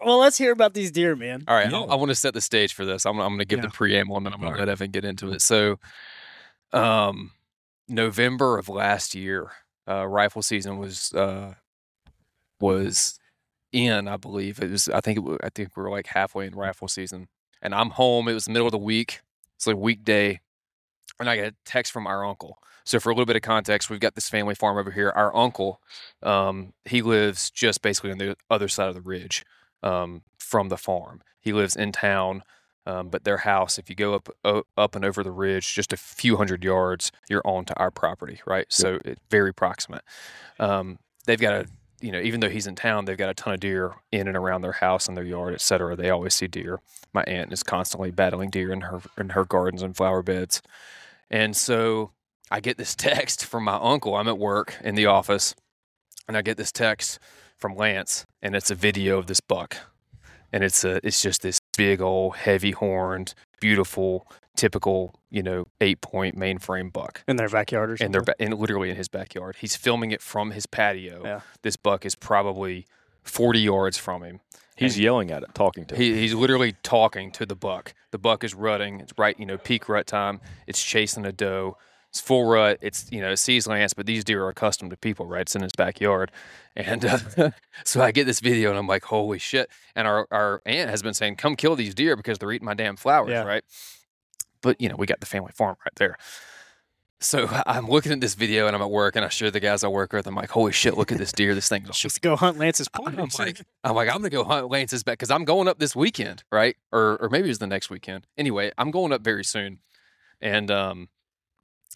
[0.04, 1.43] Well, let's hear about these deer, man.
[1.48, 1.80] All right, Yeah.
[1.82, 3.06] I, want to set the stage for this.
[3.06, 3.65] I'm, I'm going to give Yeah.
[3.65, 5.41] the preamble and then I'm going to let Evan get into it.
[5.41, 5.78] So,
[6.72, 7.32] um,
[7.89, 9.52] November of last year,
[9.88, 11.56] uh, rifle season was uh,
[12.60, 13.19] was
[13.72, 14.08] in.
[14.08, 14.89] I believe it was.
[14.89, 17.28] I think it, I think we were like halfway in rifle season,
[17.62, 18.28] and I'm home.
[18.28, 19.22] It was the middle of the week.
[19.56, 20.41] It's like weekday,
[21.19, 22.58] and I get a text from our uncle.
[22.86, 25.10] So for a little bit of context, we've got this family farm over here.
[25.10, 25.80] Our uncle,
[26.22, 29.46] um, he lives just basically on the other side of the ridge
[29.82, 31.22] um, from the farm.
[31.39, 32.43] He lives in town,
[32.86, 35.93] um, but their house, if you go up o- up and over the ridge, just
[35.93, 38.65] a few hundred yards, you're onto our property, right?
[38.69, 40.04] So it, very proximate.
[40.60, 41.65] Um, they've got a,
[42.02, 44.36] you know, even though he's in town, they've got a ton of deer in and
[44.36, 45.96] around their house and their yard, et cetera.
[45.96, 46.82] They always see deer.
[47.13, 50.62] My aunt is constantly battling deer in her in her gardens and flower beds,
[51.30, 52.12] and so
[52.52, 54.15] I get this text from my uncle.
[54.15, 55.56] I'm at work in the office,
[56.28, 57.19] and I get this text
[57.58, 59.78] from Lance, and it's a video of this buck,
[60.54, 66.00] and it's a it's just this big old heavy horned, beautiful, typical you know eight
[66.02, 68.12] point mainframe buck, In their backyard or and something.
[68.13, 69.58] they're ba- and literally in his backyard.
[69.60, 71.22] He's filming it from his patio.
[71.26, 71.42] Yeah.
[71.63, 72.88] This buck is probably
[73.24, 74.39] forty yards from him.
[74.76, 76.00] He's yelling at it, talking to it.
[76.02, 77.94] He, he's literally talking to the buck.
[78.12, 79.00] The buck is rutting.
[79.02, 80.42] It's right, you know, peak rut time.
[80.66, 81.78] It's chasing a doe.
[82.13, 82.78] It's full rut.
[82.80, 85.41] It's you know, it sees Lance, but these deer are accustomed to people, right?
[85.41, 86.32] It's in his backyard,
[86.76, 87.17] and uh,
[87.84, 89.67] so I get this video and I'm like, holy shit!
[89.95, 92.76] And our our aunt has been saying, come kill these deer because they're eating my
[92.76, 93.41] damn flowers, Yeah.
[93.43, 93.63] right?
[94.62, 96.17] But you know, we got the family farm right there.
[97.19, 99.84] So I'm looking at this video and I'm at work and I show the guys
[99.84, 100.28] I work with.
[100.28, 101.56] I'm like, holy shit, look at this deer.
[101.56, 103.17] This thing's Just to go hunt Lance's point.
[103.19, 105.95] I'm like, I'm like, I'm gonna go hunt Lance's back because I'm going up this
[105.95, 106.76] weekend, right?
[106.91, 108.28] Or or maybe it's the next weekend.
[108.38, 109.80] Anyway, I'm going up very soon,
[110.41, 111.10] and um,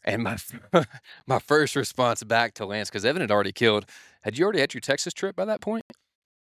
[0.07, 0.37] And my
[1.27, 3.85] my first response back to Lance, because Evan had already killed.
[4.23, 5.85] Had you already had your Texas trip by that point?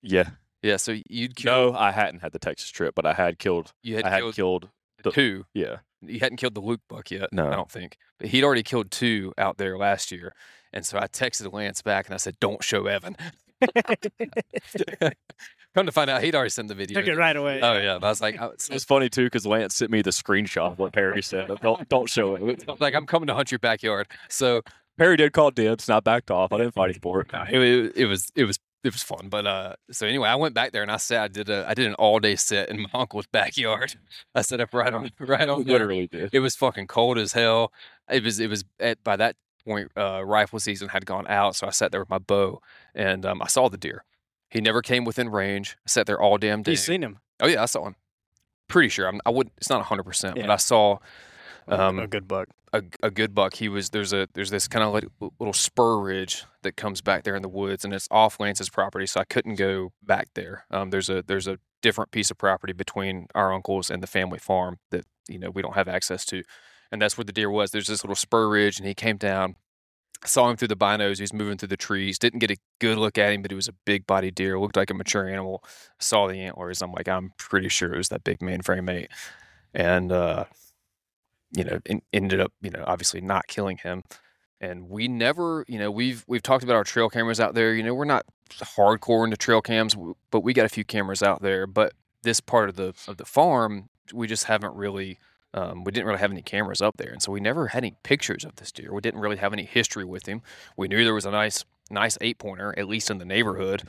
[0.01, 0.29] Yeah.
[0.63, 0.77] Yeah.
[0.77, 3.73] So you'd killed, No, I hadn't had the Texas trip, but I had killed.
[3.83, 4.69] you had I had killed killed.
[5.03, 5.45] the- two.
[5.53, 5.77] Yeah.
[6.01, 7.27] You hadn't killed the Luke buck yet.
[7.33, 7.49] No.
[7.51, 7.97] I don't think.
[8.17, 10.33] But he'd already killed two out there last year.
[10.71, 13.17] And so I texted Lance back and I said, "Don't show Evan."
[15.75, 16.99] Come to find out, he'd already sent the video.
[16.99, 17.61] Took it right away.
[17.61, 19.91] Oh yeah, but I was like, I was, It was funny too because Lance sent
[19.91, 21.49] me the screenshot of what Perry said.
[21.61, 22.67] Don't don't show it.
[22.79, 24.07] like I'm coming to hunt your backyard.
[24.29, 24.61] So
[24.97, 26.51] Perry did call dibs, and I backed off.
[26.51, 27.31] I didn't fight him for it.
[27.31, 29.29] No, it, it, it was it was it was fun.
[29.29, 31.73] But uh, so anyway, I went back there and I said I did a I
[31.73, 33.95] did an all day set in my uncle's backyard.
[34.33, 35.73] I set up right on right on there.
[35.73, 36.31] Literally did.
[36.33, 37.71] It was fucking cold as hell.
[38.09, 41.67] It was it was at by that point uh, rifle season had gone out, so
[41.67, 42.61] I sat there with my bow
[42.95, 44.03] and um, I saw the deer.
[44.49, 45.77] He never came within range.
[45.85, 46.71] I sat there all damn day.
[46.71, 47.19] You seen him?
[47.41, 47.95] oh yeah, I saw him.
[48.67, 49.07] Pretty sure.
[49.07, 49.49] I'm, I would.
[49.57, 50.97] It's not hundred percent, but I saw
[51.67, 52.49] um, a good buck.
[52.73, 53.55] a, a good buck.
[53.55, 55.05] He was there's a there's this kind of like
[55.39, 59.05] little spur ridge that comes back there in the woods, and it's off Lance's property,
[59.05, 60.65] so I couldn't go back there.
[60.71, 64.39] Um, there's a there's a different piece of property between our uncles and the family
[64.39, 66.43] farm that you know we don't have access to,
[66.91, 67.71] and that's where the deer was.
[67.71, 69.55] There's this little spur ridge, and he came down.
[70.25, 71.17] Saw him through the binos.
[71.17, 72.19] He was moving through the trees.
[72.19, 74.59] Didn't get a good look at him, but he was a big body deer.
[74.59, 75.63] Looked like a mature animal.
[75.99, 76.81] Saw the antlers.
[76.81, 79.09] I'm like, I'm pretty sure it was that big mainframe eight.
[79.73, 80.45] And uh,
[81.55, 84.03] you know, en- ended up, you know, obviously not killing him.
[84.61, 87.73] And we never, you know, we've we've talked about our trail cameras out there.
[87.73, 89.95] You know, we're not hardcore into trail cams,
[90.31, 91.65] but we got a few cameras out there.
[91.65, 95.17] But this part of the of the farm, we just haven't really,
[95.53, 97.95] um, we didn't really have any cameras up there, and so we never had any
[98.03, 98.93] pictures of this deer.
[98.93, 100.41] We didn't really have any history with him.
[100.77, 103.83] We knew there was a nice nice eight pointer, at least in the neighborhood,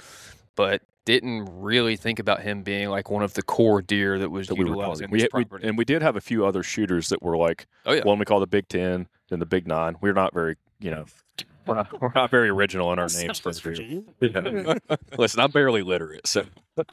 [0.56, 4.48] but didn't really think about him being like one of the core deer that was
[4.48, 7.08] That we were utilized We, this we- and we did have a few other shooters
[7.08, 9.96] that were like oh yeah, one we call the Big Ten, then the Big Nine.
[10.00, 11.06] We're not very, you know,
[11.66, 13.38] we're not, we're not very original in our names.
[13.38, 14.02] for the deer.
[14.20, 14.96] Yeah.
[15.18, 16.44] Listen, I'm barely literate, so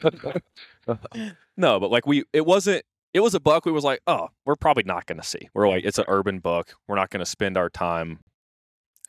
[1.58, 2.84] no, but like we, it wasn't.
[3.14, 3.66] It was a buck.
[3.66, 5.50] We was like, oh, we're probably not going to see.
[5.54, 6.76] We're like, it's an urban buck.
[6.88, 8.20] We're not going to spend our time.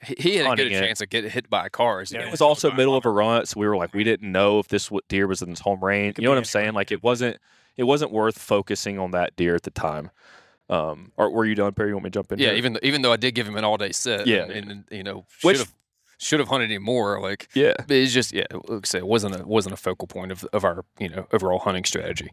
[0.03, 0.79] he, he had a good it.
[0.79, 2.03] chance of getting hit by a car.
[2.09, 4.61] Yeah, It was also middle of a run, so we were like, we didn't know
[4.61, 6.19] if this deer was in his home range.
[6.19, 6.75] You know what I'm saying?
[6.75, 7.39] Like it wasn't.
[7.77, 10.11] It wasn't worth focusing on that deer at the time.
[10.69, 11.91] Um, or were you done, Perry?
[11.91, 12.41] You want me to jump in?
[12.41, 12.57] Yeah, here?
[12.57, 14.27] even though, even though I did give him an all day set.
[14.27, 14.45] Yeah.
[14.45, 15.75] and, and, you know Which- should have
[16.19, 17.21] should have hunted him more.
[17.21, 17.75] Like yeah.
[17.79, 20.45] but it's just yeah, like I said, it wasn't a wasn't a focal point of
[20.53, 22.31] of our you know overall hunting strategy.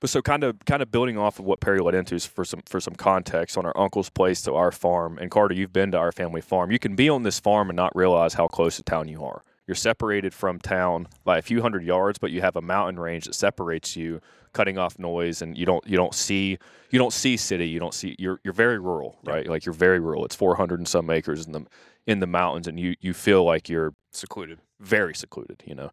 [0.00, 2.44] But so kind of kind of building off of what Perry led into is for
[2.44, 5.18] some for some context on our uncle's place to our farm.
[5.18, 6.70] And Carter, you've been to our family farm.
[6.70, 9.42] You can be on this farm and not realize how close to town you are.
[9.66, 13.24] You're separated from town by a few hundred yards, but you have a mountain range
[13.24, 14.20] that separates you,
[14.52, 16.58] cutting off noise, and you don't you don't see
[16.90, 17.68] you don't see city.
[17.68, 19.48] You don't see you're you're very rural, right?
[19.48, 20.24] Like you're very rural.
[20.26, 21.66] It's 400 and some acres in the
[22.06, 24.58] in the mountains, and you you feel like you're Secluded.
[24.78, 25.90] very secluded, you know.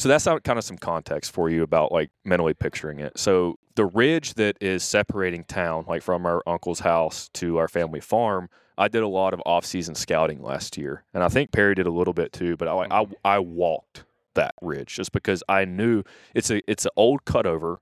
[0.00, 3.18] So that's how, kind of some context for you about like mentally picturing it.
[3.18, 8.00] So the ridge that is separating town, like from our uncle's house to our family
[8.00, 11.86] farm, I did a lot of off-season scouting last year, and I think Perry did
[11.86, 12.56] a little bit too.
[12.56, 13.12] But I I, mm-hmm.
[13.26, 16.02] I walked that ridge just because I knew
[16.34, 17.76] it's a it's an old cutover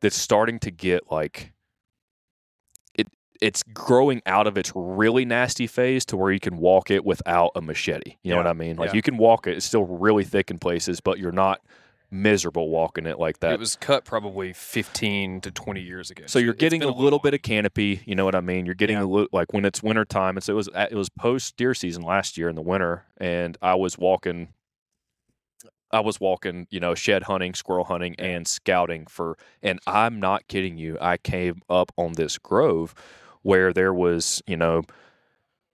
[0.00, 1.54] that's starting to get like
[3.42, 7.50] it's growing out of its really nasty phase to where you can walk it without
[7.56, 8.16] a machete.
[8.22, 8.76] You know what I mean?
[8.76, 8.94] Like yeah.
[8.94, 11.60] you can walk it; it's still really thick in places, but you're not
[12.12, 13.54] miserable walking it like that.
[13.54, 16.24] It was cut probably fifteen to twenty years ago.
[16.26, 18.00] so you're getting a little bit of canopy.
[18.06, 18.64] You know what I mean?
[18.64, 20.36] You're getting a little like when it's winter time.
[20.36, 23.04] And so it was uh, it was post deer season last year in the winter,
[23.18, 24.50] and I was walking.
[25.94, 29.36] I was walking, you know, shed hunting, squirrel hunting, and scouting for.
[29.62, 30.96] And I'm not kidding you.
[31.00, 32.94] I came up on this grove
[33.42, 34.82] where there was, you know,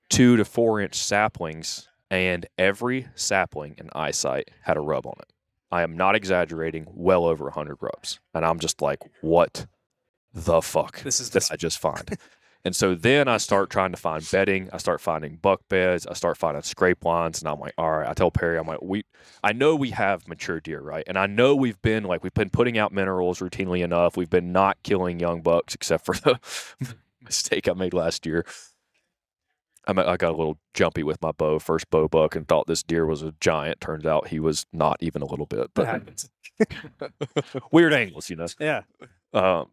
[0.09, 5.33] two to four inch saplings, and every sapling in eyesight had a rub on it.
[5.71, 6.87] I am not exaggerating.
[6.93, 9.67] Well over hundred rubs, and I'm just like, what
[10.33, 12.17] the fuck This is did dis- I just find?
[12.65, 14.69] and so then I start trying to find bedding.
[14.73, 16.07] I start finding buck beds.
[16.07, 18.09] I start finding scrape lines, and I'm like, all right.
[18.09, 19.05] I tell Perry, I'm like, we,
[19.43, 21.05] I know we have mature deer, right?
[21.07, 24.17] And I know we've been like we've been putting out minerals routinely enough.
[24.17, 26.39] We've been not killing young bucks, except for the
[27.27, 28.45] mistake I made last year.
[29.87, 32.83] I, I got a little jumpy with my bow, first bow buck, and thought this
[32.83, 33.81] deer was a giant.
[33.81, 35.71] Turns out he was not even a little bit.
[35.75, 36.03] But
[37.73, 38.47] weird angles, you know.
[38.61, 38.83] Yeah.
[39.33, 39.67] Um,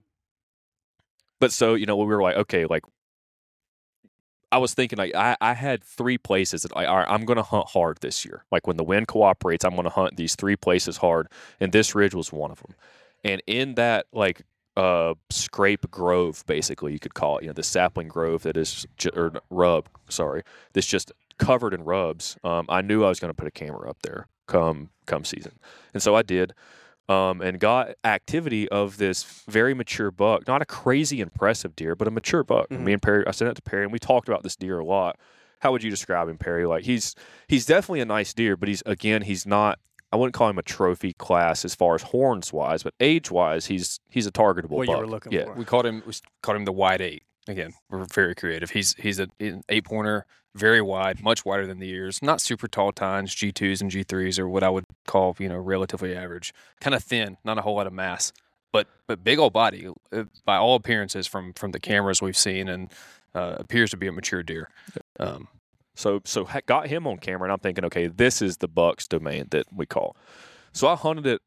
[1.39, 2.83] but so you know, we were like, okay, like
[4.51, 7.69] I was thinking, like I, I had three places that right, I'm going to hunt
[7.69, 8.45] hard this year.
[8.51, 11.27] Like when the wind cooperates, I'm going to hunt these three places hard,
[11.59, 12.75] and this ridge was one of them.
[13.23, 14.43] And in that like
[14.75, 17.43] uh, scrape grove, basically you could call it.
[17.43, 21.83] You know, the sapling grove that is ju- or rub, sorry, that's just covered in
[21.83, 22.37] rubs.
[22.43, 25.53] Um, I knew I was going to put a camera up there come come season,
[25.93, 26.53] and so I did.
[27.09, 32.07] Um, and got activity of this very mature buck, not a crazy impressive deer, but
[32.07, 32.69] a mature buck.
[32.69, 32.79] Mhm.
[32.79, 34.85] Me and Perry, I sent it to Perry, and we talked about this deer a
[34.85, 35.19] lot.
[35.59, 36.65] How would you describe him, Perry?
[36.65, 37.13] Like he's
[37.49, 39.79] he's definitely a nice deer, but he's again he's not.
[40.13, 43.65] I wouldn't call him a trophy class as far as horns wise, but age wise,
[43.65, 44.69] he's he's a targetable.
[44.69, 45.45] What you were looking yeah.
[45.45, 45.53] for.
[45.53, 47.23] We called him we called him the wide eight.
[47.47, 48.69] Again, we're very creative.
[48.69, 52.21] He's he's a, an eight pointer, very wide, much wider than the ears.
[52.21, 55.49] Not super tall tines, G twos and G threes, or what I would call you
[55.49, 56.53] know relatively average.
[56.79, 58.31] Kind of thin, not a whole lot of mass,
[58.71, 59.87] but but big old body.
[60.11, 62.91] uh, By all appearances, from from the cameras we've seen, and
[63.33, 64.69] uh, appears to be a mature deer.
[65.19, 65.47] Um,
[65.95, 69.47] So so got him on camera, and I'm thinking, okay, this is the Bucks domain
[69.51, 70.15] that we call.
[70.71, 71.41] So I hunted it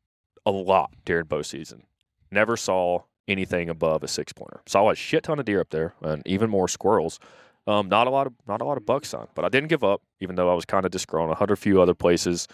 [0.45, 1.85] a lot during bow season.
[2.31, 4.61] Never saw anything above a six pointer.
[4.67, 7.19] Saw a shit ton of deer up there, and even more squirrels.
[7.67, 9.83] Um, not a lot of not a lot of bucks on, but I didn't give
[9.83, 11.35] up, even though I was kind of disgruntled.
[11.35, 12.47] I hunted a few other places,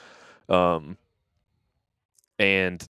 [0.49, 0.97] um,
[2.39, 2.87] and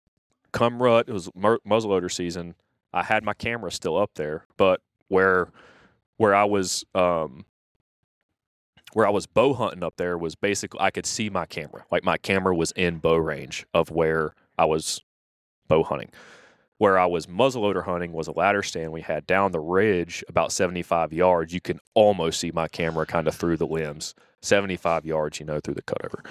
[0.51, 2.55] come rut, it was mu- muzzleloader season.
[2.93, 5.51] I had my camera still up there, but where
[6.17, 7.45] where I was um,
[8.93, 11.85] where I was bow hunting up there was basically I could see my camera.
[11.91, 15.01] Like my camera was in bow range of where I was
[15.67, 16.11] bow hunting.
[16.77, 20.51] Where I was muzzleloader hunting was a ladder stand we had down the ridge about
[20.53, 21.53] 75 yards.
[21.53, 24.15] You can almost see my camera kind of through the limbs.
[24.41, 26.25] 75 yards, you know, through the cutover.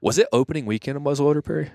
[0.00, 1.70] Was it opening weekend of muzzleloader, Perry?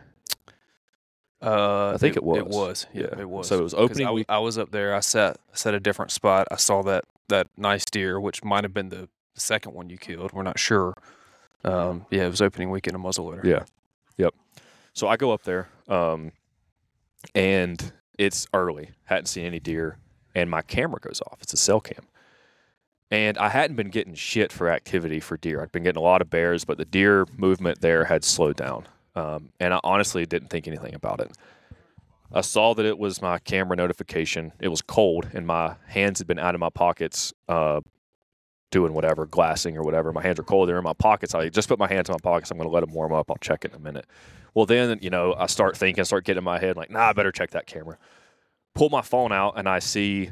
[1.42, 2.38] Uh, I think it was.
[2.40, 2.88] It was.
[2.94, 3.48] Yeah, it was.
[3.48, 4.96] So it was opening I, week- I was up there.
[4.96, 6.48] I sat sat a different spot.
[6.50, 10.00] I saw that that nice deer, which might have been the, the second one you
[10.00, 10.34] killed.
[10.34, 10.96] We're not sure.
[11.64, 13.44] Um, yeah, it was opening weekend of muzzleloader.
[13.44, 13.66] Yeah.
[14.18, 14.34] Yep.
[14.94, 16.32] So I go up there, um,
[17.36, 18.90] and it's early.
[19.06, 20.00] Hadn't seen any deer,
[20.34, 21.38] and my camera goes off.
[21.44, 22.08] It's a cell cam.
[23.12, 25.62] And I hadn't been getting shit for activity for deer.
[25.62, 28.88] I'd been getting a lot of bears, but the deer movement there had slowed down.
[29.16, 31.32] Um, and I honestly didn't think anything about it.
[32.34, 34.52] I saw that it was my camera notification.
[34.60, 37.82] It was cold, and my hands had been out of my pockets, uh,
[38.72, 40.12] doing whatever, glassing or whatever.
[40.12, 40.68] My hands are cold.
[40.68, 41.34] They're in my pockets.
[41.34, 42.52] I just put my hands in my pockets.
[42.52, 43.30] I'm going to let them warm up.
[43.32, 44.06] I'll check it in a minute.
[44.54, 47.14] Well, then, you know, I start thinking, start getting in my head, like, nah, I
[47.14, 47.98] better check that camera.
[48.76, 50.32] Pull my phone out, and I see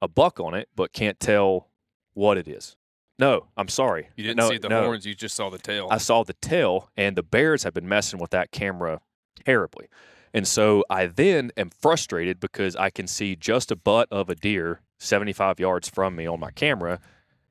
[0.00, 1.68] a buck on it, but can't tell
[2.14, 2.76] what it is.
[3.18, 4.08] No, I'm sorry.
[4.16, 4.82] You didn't No, see the no.
[4.84, 5.06] horns.
[5.06, 5.86] You just saw the tail.
[5.90, 9.00] I saw the tail, and the bears have been messing with that camera
[9.44, 9.86] terribly.
[10.34, 14.34] And so I then am frustrated because I can see just a butt of a
[14.34, 17.00] deer 75 yards from me on my camera.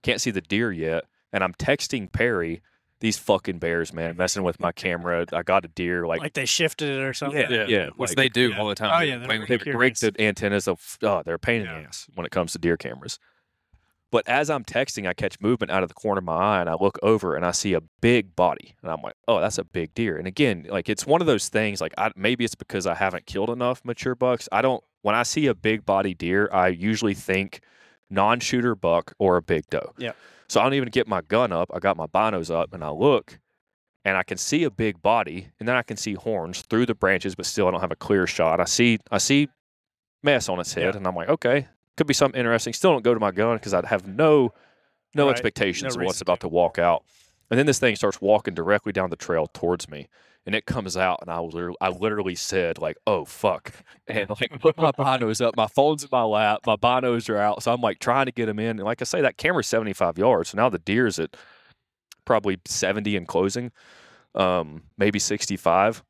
[0.03, 1.05] Can't see the deer yet.
[1.33, 2.61] And I'm texting Perry,
[2.99, 5.25] these fucking bears, man, messing with my camera.
[5.33, 6.05] I got a deer.
[6.05, 7.39] Like, Like they shifted it or something.
[7.49, 7.89] yeah, yeah.
[7.95, 8.59] which like, they do yeah.
[8.59, 8.91] all the time.
[8.93, 11.61] Oh, They yeah, they're play they really break the antennas of oh, they're a pain
[11.61, 13.19] in the ass when it comes to deer cameras.
[14.11, 16.69] But as I'm texting, I catch movement out of the corner of my eye, and
[16.69, 19.63] I look over and I see a big body, and I'm like, "Oh, that's a
[19.63, 21.79] big deer." And again, like it's one of those things.
[21.79, 24.49] Like I, maybe it's because I haven't killed enough mature bucks.
[24.51, 24.83] I don't.
[25.01, 27.61] When I see a big body deer, I usually think
[28.11, 29.93] non-shooter buck or a big doe.
[29.97, 30.15] Yep.
[30.47, 31.69] So I don't even get my gun up.
[31.73, 33.39] I got my binos up, and I look,
[34.03, 36.95] and I can see a big body, and then I can see horns through the
[36.95, 38.59] branches, but still I don't have a clear shot.
[38.59, 39.47] I see I see
[40.23, 40.97] mess on its head, Yeah.
[40.97, 42.73] and I'm like, okay, could be something interesting.
[42.73, 44.53] Still don't go to my gun because I'd have no
[45.15, 45.31] no Right.
[45.31, 47.03] expectations No of what's about to walk out.
[47.49, 50.07] And then this thing starts walking directly down the trail towards me,
[50.45, 53.73] and it comes out, and I was literally, I literally said like, "Oh fuck!"
[54.07, 55.55] and like put my binos up.
[55.55, 56.61] My phone's in my lap.
[56.65, 58.71] My binos are out, so I'm like trying to get them in.
[58.79, 61.35] And like I say, that camera's 75 yards, so now the deer's at
[62.25, 63.71] probably 70 and closing,
[64.35, 66.03] um, maybe 65.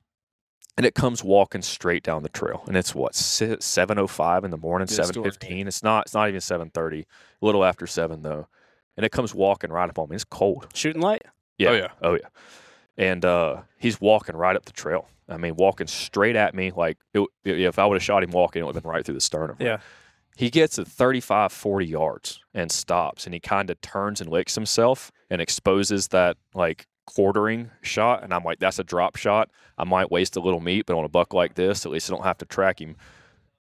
[0.78, 4.52] And it comes walking straight down the trail, and it's what seven oh five in
[4.52, 5.30] the morning, Yeah, still seven early.
[5.32, 5.68] fifteen.
[5.68, 6.06] It's not.
[6.06, 7.02] It's not even seven thirty.
[7.42, 8.48] A little after seven though,
[8.96, 10.16] and it comes walking right up on me.
[10.16, 10.68] It's cold.
[10.74, 11.24] Shooting light.
[11.58, 11.70] Yeah.
[11.70, 11.88] Oh, yeah.
[12.02, 12.28] Oh yeah.
[12.98, 15.08] And uh, he's walking right up the trail.
[15.30, 16.72] I mean, walking straight at me.
[16.72, 19.16] Like it, if I would have shot him walking, it would have been right through
[19.16, 19.56] the sternum.
[19.60, 19.80] Yeah.
[20.36, 24.56] He gets at 35, 40 yards and stops, and he kind of turns and licks
[24.56, 28.24] himself and exposes that like quartering shot.
[28.24, 29.50] And I'm like, that's a drop shot.
[29.78, 32.16] I might waste a little meat, but on a buck like this, at least I
[32.16, 32.96] don't have to track him.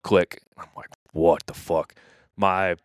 [0.03, 0.43] Click.
[0.57, 1.95] I'm like, what the fuck?
[2.37, 2.77] My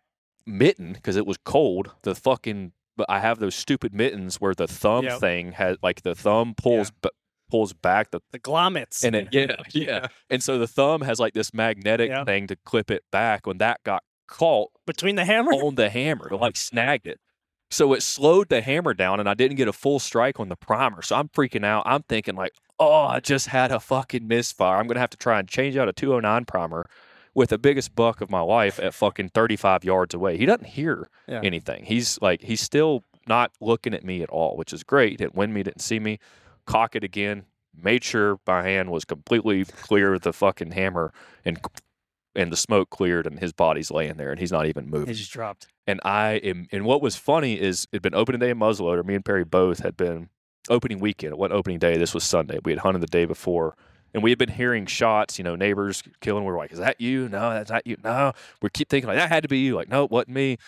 [0.46, 4.66] mitten, because it was cold, the fucking but I have those stupid mittens where the
[4.66, 5.20] thumb Yep.
[5.20, 7.10] thing has like the thumb pulls b-
[7.50, 9.04] pulls back the The glommets.
[9.04, 12.24] and it yeah yeah and so the thumb has like this magnetic Yeah.
[12.24, 15.52] thing to clip it back when that got caught Between the hammer.
[15.52, 17.20] on the hammer like snagged it
[17.70, 20.56] so it slowed the hammer down and I didn't get a full strike on the
[20.56, 24.78] primer so I'm freaking out I'm thinking like oh I just had a fucking misfire
[24.78, 26.86] I'm gonna have to try and change out a 209 primer
[27.36, 30.38] with the biggest buck of my life at fucking 35 yards away.
[30.38, 31.42] He doesn't hear Yeah.
[31.44, 31.84] anything.
[31.84, 35.10] He's like, he's still not looking at me at all, which is great.
[35.10, 36.18] He didn't win me, didn't see me.
[36.64, 37.44] Cock it again.
[37.80, 41.12] Made sure my hand was completely clear of the fucking hammer
[41.44, 41.60] and
[42.34, 45.08] and the smoke cleared and his body's laying there and he's not even moving.
[45.08, 45.68] He just dropped.
[45.86, 49.04] And I am, and what was funny is it'd been opening day in muzzleloader.
[49.04, 50.28] Me and Perry both had been
[50.68, 51.32] opening weekend.
[51.32, 51.96] It wasn't opening day.
[51.96, 52.58] This was Sunday.
[52.64, 53.74] We had hunted the day before,
[54.14, 55.38] and we had been hearing shots.
[55.38, 56.44] You know, neighbors killing.
[56.44, 57.28] We were like, "Is that you?
[57.28, 57.96] No, that's not you.
[58.02, 58.32] No."
[58.62, 59.74] We keep thinking like that had to be you.
[59.74, 60.58] Like, no, it wasn't me.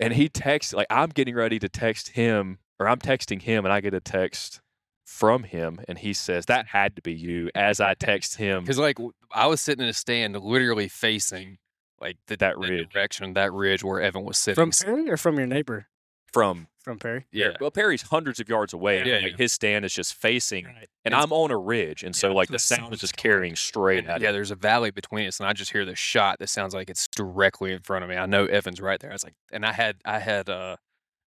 [0.00, 3.72] And he texts like I'm getting ready to text him, or I'm texting him, and
[3.72, 4.60] I get a text
[5.04, 7.50] from him, and he says that had to be you.
[7.54, 8.98] As I text him, Because like
[9.32, 11.58] i was sitting in a stand, literally facing
[12.00, 12.90] like the, That the ridge.
[12.92, 14.54] direction, that ridge where Evan was sitting.
[14.62, 15.86] From S- Perry or from your neighbor?
[16.32, 17.26] From From Perry.
[17.32, 18.98] yeah, well, Perry's hundreds of yards away.
[18.98, 19.36] and, Yeah, like, yeah.
[19.36, 20.88] his stand is just facing Right.
[21.04, 22.92] and It's- I'm on a ridge, and so Yeah, like so the the sound sound
[22.94, 24.32] is is just coming carrying straight And, at yeah, it.
[24.32, 27.08] there's a valley between us, and I just hear the shot that sounds like it's
[27.08, 28.16] directly in front of me.
[28.16, 29.10] I know Evan's right there.
[29.10, 30.76] I was like, and I had, I had, uh,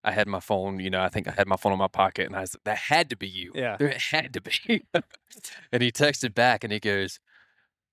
[0.04, 0.80] I had my phone.
[0.80, 2.78] You know, I think I had my phone in my pocket, and I was, that
[2.78, 3.52] had to be you.
[3.54, 3.78] Yeah.
[3.78, 4.84] There it had to be.
[5.72, 7.20] and he texted back, and he goes,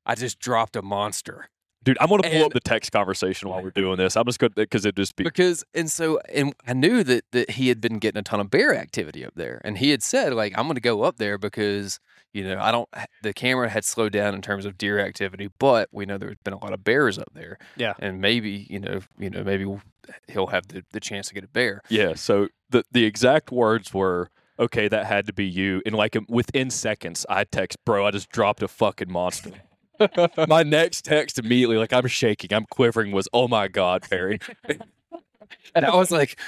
[0.07, 1.51] "I just dropped a monster."
[1.85, 4.17] Dude, I'm gonna pull and- up the text conversation while we're doing this.
[4.17, 7.51] I'm just gonna because it just be because and so and I knew that that
[7.53, 10.35] he had been getting a ton of bear activity up there, and he had said
[10.35, 12.01] like I'm going to go up there because
[12.35, 12.89] you know I don't
[13.23, 16.53] the camera had slowed down in terms of deer activity, but we know there's been
[16.55, 17.95] a lot of bears up there, Yeah.
[18.01, 19.65] and maybe you know you know maybe
[20.29, 21.83] he'll have the, the chance to get a bear.
[21.89, 22.15] yeah.
[22.15, 24.31] So the the exact words were.
[24.61, 25.81] Okay, that had to be you.
[25.87, 29.53] And like within seconds, I text, bro, I just dropped a fucking monster.
[30.49, 34.39] My next text immediately, like I'm shaking, I'm quivering, was, "Oh my god, Perry!"
[35.75, 36.39] And I was like,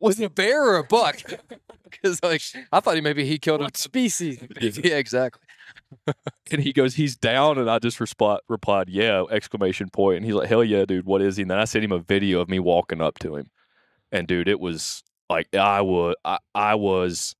[0.00, 1.20] was it a bear or a buck?
[1.90, 4.38] Because like I thought he maybe he killed a species?
[4.60, 5.42] yeah exactly.
[6.50, 10.18] And he goes, "He's down," and I just respl- replied, "Yeah!" Exclamation point.
[10.18, 11.06] And he's like, "Hell yeah, dude!
[11.06, 13.36] What is he?" And then I sent him a video of me walking up to
[13.36, 13.50] him,
[14.12, 17.34] and dude, it was like I would, I, I was,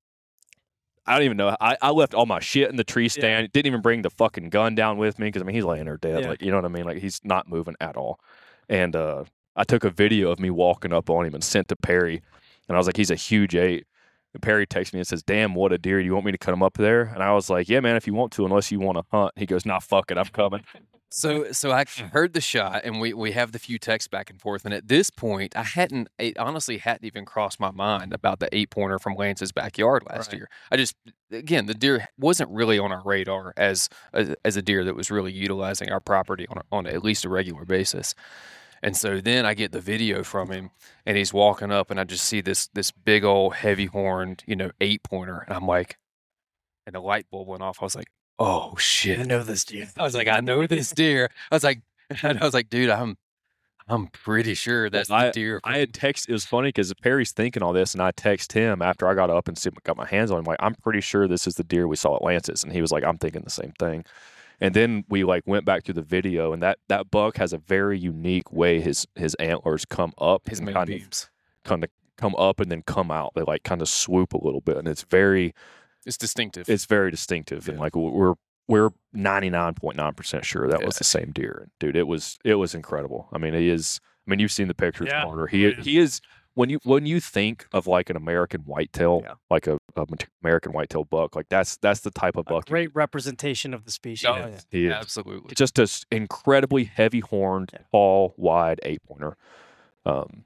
[1.08, 1.56] I don't even know.
[1.60, 3.50] I, I left all my shit in the tree stand.
[3.52, 5.96] Didn't even bring the fucking gun down with me because I mean he's laying there
[5.96, 6.22] dead.
[6.22, 6.28] Yeah.
[6.28, 6.84] Like you know what I mean?
[6.84, 8.20] Like he's not moving at all.
[8.68, 9.24] And uh,
[9.56, 12.22] I took a video of me walking up on him and sent to Perry,
[12.68, 13.86] and I was like, "He's a huge eight.
[14.34, 15.98] And Perry texts me and says, "Damn, what a deer!
[15.98, 17.96] Do you want me to cut him up there?" And I was like, "Yeah, man,
[17.96, 20.26] if you want to, unless you want to hunt." He goes, "Nah, fuck it, I'm
[20.26, 20.62] coming."
[21.10, 22.06] So so I hmm.
[22.06, 24.88] heard the shot and we we have the few texts back and forth and at
[24.88, 28.98] this point I hadn't it honestly hadn't even crossed my mind about the eight pointer
[28.98, 30.38] from Lance's backyard last Right.
[30.38, 30.50] year.
[30.70, 30.94] I just
[31.32, 35.10] again the deer wasn't really on our radar as as, as a deer that was
[35.10, 38.14] really utilizing our property on a, on at least a regular basis.
[38.82, 40.54] And so then I get the video from mm.
[40.54, 40.70] him
[41.06, 44.56] and he's walking up and I just see this this big old heavy horned, you
[44.56, 45.96] know, eight pointer and I'm like
[46.86, 47.78] and the light bulb went off.
[47.80, 48.08] I was like,
[48.38, 49.88] "Oh shit." I know this deer.
[49.96, 51.30] I was like, I know this deer.
[51.50, 51.82] I was like,
[52.22, 53.16] and I was like, dude, I'm,
[53.88, 55.60] I'm pretty sure that's the deer.
[55.64, 56.28] I had text.
[56.28, 59.30] It was funny because Perry's thinking all this, and I text him after I got
[59.30, 60.44] up and see, got my hands on him.
[60.44, 62.92] Like, I'm pretty sure this is the deer we saw at Lance's, and he was
[62.92, 64.04] like, I'm thinking the same thing.
[64.60, 67.58] And then we like went back through the video, and that that buck has a
[67.58, 71.30] very unique way his his antlers come up, his main kind of beams.
[71.64, 73.32] kind of come up and then come out.
[73.34, 75.54] They like kind of swoop a little bit, and it's very
[76.08, 76.68] It's distinctive.
[76.68, 78.34] it's very distinctive, and like we're
[78.66, 81.68] we're 99.9% sure that was the same deer.
[81.80, 83.28] Dude, it was it was incredible.
[83.32, 85.24] I mean, he is I mean, you've seen the pictures, Yeah.
[85.50, 86.20] He he is
[86.54, 89.34] when you when you think of like an American whitetail, Yeah.
[89.50, 90.06] like a, a
[90.42, 92.66] American whitetail buck, like that's that's the type of A buck.
[92.66, 94.26] great representation of the species.
[94.28, 94.58] Oh, yeah.
[94.70, 94.92] he is.
[94.92, 95.54] Absolutely.
[95.54, 97.80] Just an incredibly heavy horned, Yeah.
[97.92, 99.36] tall, wide eight pointer.
[100.04, 100.44] Um,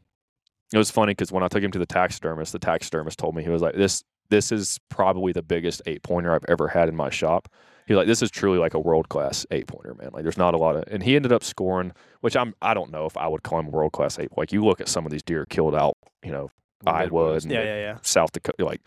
[0.72, 3.42] it was funny because when I took him to the taxidermist, the taxidermist told me
[3.42, 4.02] he was like, "This
[4.32, 7.48] this is probably the biggest eight pointer I've ever had in my shop."
[7.86, 10.10] He's like, "This is truly like a world class eight pointer, man.
[10.12, 12.90] Like, there's not a lot of." And he ended up scoring, which I'm I don't
[12.90, 14.30] know if I would call him world class eight.
[14.36, 16.50] Like, you look at some of these deer killed out, you know,
[16.86, 17.98] Iowa and Yeah, yeah, yeah.
[18.02, 18.80] South Dakota, like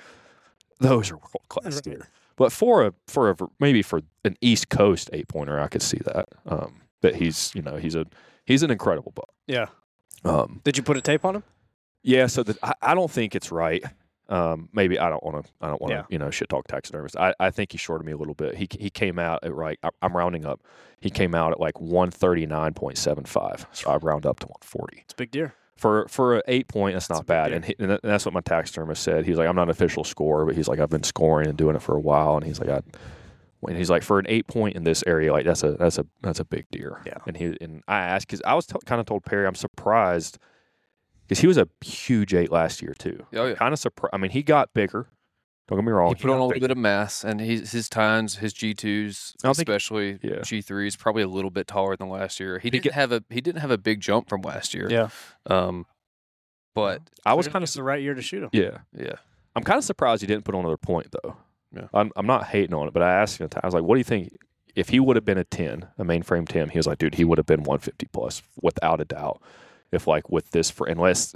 [0.79, 1.83] those are world class Right.
[1.83, 2.07] deer.
[2.37, 5.99] But for a for a maybe for an East Coast eight pointer, I could see
[6.05, 6.27] that.
[6.45, 8.05] Um, that he's you know he's a
[8.45, 9.29] he's an incredible buck.
[9.47, 9.67] Yeah.
[10.25, 11.43] Um, Did you put a tape on him?
[12.01, 13.83] yeah, so that I, I don't think it's right.
[14.27, 15.51] Um, maybe I don't want to.
[15.61, 15.97] I don't want to.
[15.97, 16.03] Yeah.
[16.09, 17.15] You know, shit talk taxidermist.
[17.17, 18.55] I, I think he shorted me a little bit.
[18.55, 19.77] He he came out at right.
[19.83, 20.61] I, I'm rounding up.
[20.99, 23.65] He came out at like 139.75.
[23.73, 25.53] So I round up to 140 It's a big deer.
[25.77, 26.95] for for a eight point.
[26.95, 27.51] That's a not bad.
[27.53, 29.25] And, he, and that's what my taxidermist said.
[29.25, 31.75] He's like, I'm not an official scorer, but he's like, I've been scoring and doing
[31.75, 32.35] it for a while.
[32.37, 32.81] And he's like, I.
[33.67, 36.05] And he's like, for an eight point in this area, like that's a that's a
[36.21, 37.01] that's a big deer.
[37.05, 37.17] Yeah.
[37.25, 40.37] And he and I asked because I was t- kind of told Perry, I'm surprised
[41.27, 43.25] because he was a huge eight last year too.
[43.33, 43.55] Oh, yeah.
[43.55, 44.11] Kind of surprised.
[44.13, 45.07] I mean, he got bigger.
[45.67, 46.09] Don't get me wrong.
[46.09, 49.33] He put on a little bit of mass, and his his tines, his G twos,
[49.43, 50.41] I don't think- especially yeah.
[50.43, 52.59] G threes, probably a little bit taller than last year.
[52.59, 54.87] He Did he didn't have a he didn't have a big jump from last year.
[54.91, 55.09] Yeah.
[55.47, 55.87] Um,
[56.75, 58.49] but I was kind of the right year to shoot him.
[58.53, 58.79] yeah.
[58.95, 59.13] yeah,
[59.55, 61.37] I'm kind of surprised he didn't put on another point though.
[61.75, 61.87] Yeah.
[61.93, 63.49] I'm, I'm not hating on it, but I asked him.
[63.61, 64.37] I was like, "What do you think?
[64.75, 67.23] If he would have been a 10, a mainframe 10, he was like, dude, he
[67.23, 69.41] would have been 150 plus without a doubt.
[69.91, 71.35] If like with this for unless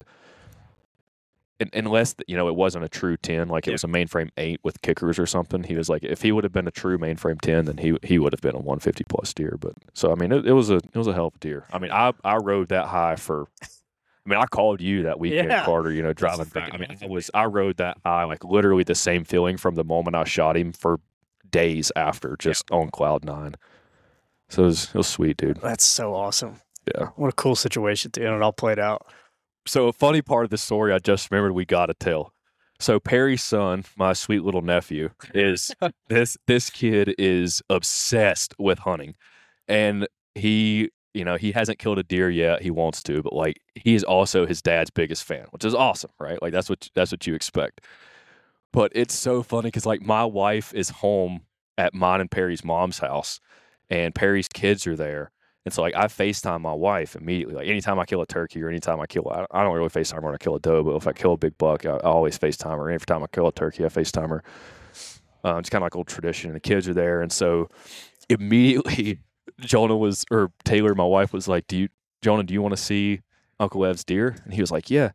[1.60, 3.74] un- unless you know it wasn't a true 10, like it Yeah.
[3.74, 5.62] was a mainframe 8 with kickers or something.
[5.62, 8.18] He was like, if he would have been a true mainframe 10, then he he
[8.18, 9.56] would have been a 150 plus deer.
[9.60, 11.64] But so I mean, it, it was a it was a hell of a deer.
[11.72, 13.46] I mean, I I rode that high for.
[13.62, 15.64] I mean, I called you that weekend, Yeah.
[15.64, 15.90] Carter.
[15.92, 16.70] You know, driving back.
[16.74, 19.84] I mean, I was I rode that high, like literally the same feeling from the
[19.84, 21.00] moment I shot him for
[21.50, 23.54] days after, just on cloud nine.
[24.50, 25.56] So it was, it was sweet, dude.
[25.60, 26.56] That's so awesome.
[26.94, 27.08] Yeah.
[27.16, 29.06] What a cool situation to end it all played out.
[29.66, 32.32] So a funny part of the story I just remembered we got to tell.
[32.80, 35.70] So Perry's son, my sweet little nephew, is
[36.08, 39.14] this this kid is obsessed with hunting,
[39.68, 42.62] and he you know he hasn't killed a deer yet.
[42.62, 46.10] He wants to, but like he is also his dad's biggest fan, which is awesome,
[46.18, 46.40] right?
[46.40, 47.82] Like that's what that's what you expect.
[48.72, 51.42] But it's so funny because like my wife is home
[51.76, 53.40] at mine and Perry's mom's house,
[53.90, 55.32] and Perry's kids are there.
[55.66, 57.54] And so, like, I FaceTime my wife immediately.
[57.54, 60.16] Like, anytime I kill a turkey or anytime I kill, I I don't really FaceTime
[60.16, 61.98] her when I kill a doe, but if I kill a big buck, I, I
[61.98, 62.90] always FaceTime her.
[62.90, 64.42] Every time I kill a turkey, I FaceTime her.
[65.44, 66.50] Uh, it's kind of like old tradition.
[66.50, 67.20] And the kids are there.
[67.20, 67.68] And so,
[68.30, 69.20] immediately,
[69.60, 71.88] Jonah was, or Taylor, my wife, was like, Do you,
[72.22, 73.20] Jonah, do you want to see
[73.58, 74.36] Uncle Ev's deer?
[74.44, 75.10] And he was like, Yeah.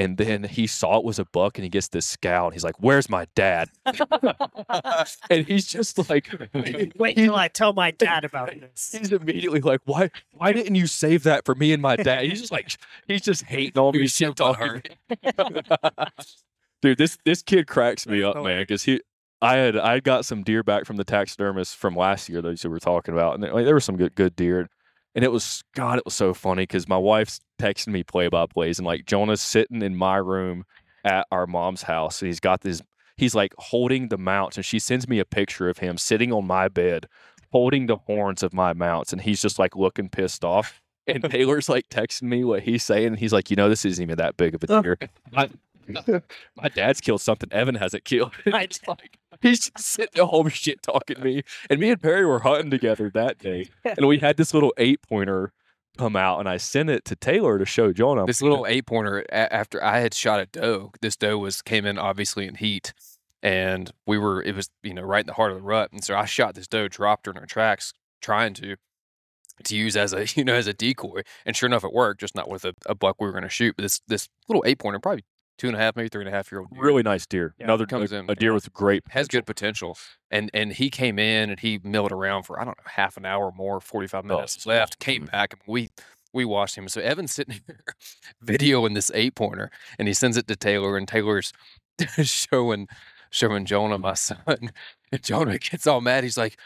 [0.00, 2.46] And then he saw it was a buck and he gets this scowl.
[2.46, 3.68] And he's like, Where's my dad?
[3.84, 6.26] and he's just like,
[6.96, 8.96] Wait till I tell my dad about this.
[8.98, 10.10] He's immediately like, "Why?
[10.32, 12.78] Why didn't you save that for me and my dad?" He's just like,
[13.08, 14.82] he's just hating on me, He was shit shit on talking.
[16.80, 18.44] Dude, this this kid cracks me up, oh.
[18.44, 18.62] man.
[18.62, 19.02] Because he,
[19.42, 22.40] I had I got some deer back from the taxidermist from last year.
[22.40, 24.70] Those we were talking about, and there, like, there were some good good deer.
[25.14, 28.46] And it was God, it was so funny because my wife's texting me play by
[28.46, 30.64] plays, and like Jonah's sitting in my room
[31.04, 32.82] at our mom's house, and he's got this.
[33.16, 36.46] He's like holding the mounts, and she sends me a picture of him sitting on
[36.46, 37.06] my bed,
[37.52, 40.80] holding the horns of my mounts, and he's just like looking pissed off.
[41.06, 44.02] And Taylor's like texting me what he's saying, and he's like, "You know, this isn't
[44.02, 44.98] even that big of a deer.
[45.32, 45.48] My,
[46.56, 50.82] my dad's killed something Evan hasn't killed." It's like he's just sitting at home shit
[50.82, 51.42] talking to me.
[51.68, 55.02] And me and Perry were hunting together that day, and we had this little eight
[55.02, 55.52] pointer
[55.98, 58.24] come out, and I sent it to Taylor to show Jonah.
[58.26, 60.92] this little eight pointer a- after I had shot a doe.
[61.00, 62.92] This doe was came in obviously in heat,
[63.42, 66.02] and we were it was you know right in the heart of the rut, and
[66.04, 68.76] so I shot this doe, dropped her in her tracks, trying to
[69.64, 72.34] to use as a you know as a decoy, and sure enough it worked, just
[72.34, 74.78] not with a, a buck we were going to shoot, but this this little eight
[74.78, 75.24] pointer, probably
[75.60, 77.54] two and a half, maybe three and a half year old, deer, really nice deer.
[77.58, 79.98] Yeah, Another comes a, in, a deer with great has good potential,
[80.30, 83.26] and and he came in and he milled around for I don't know half an
[83.26, 85.32] hour more, forty five oh, minutes it's left, came mm-hmm.
[85.32, 85.90] back, and we
[86.32, 86.88] we watched him.
[86.88, 87.84] So Evan's sitting here
[88.42, 91.52] videoing this eight pointer, and he sends it to Taylor, and Taylor's
[92.22, 92.88] showing
[93.30, 94.72] showing Jonah my son,
[95.12, 96.24] and Jonah gets all mad.
[96.24, 96.56] He's like.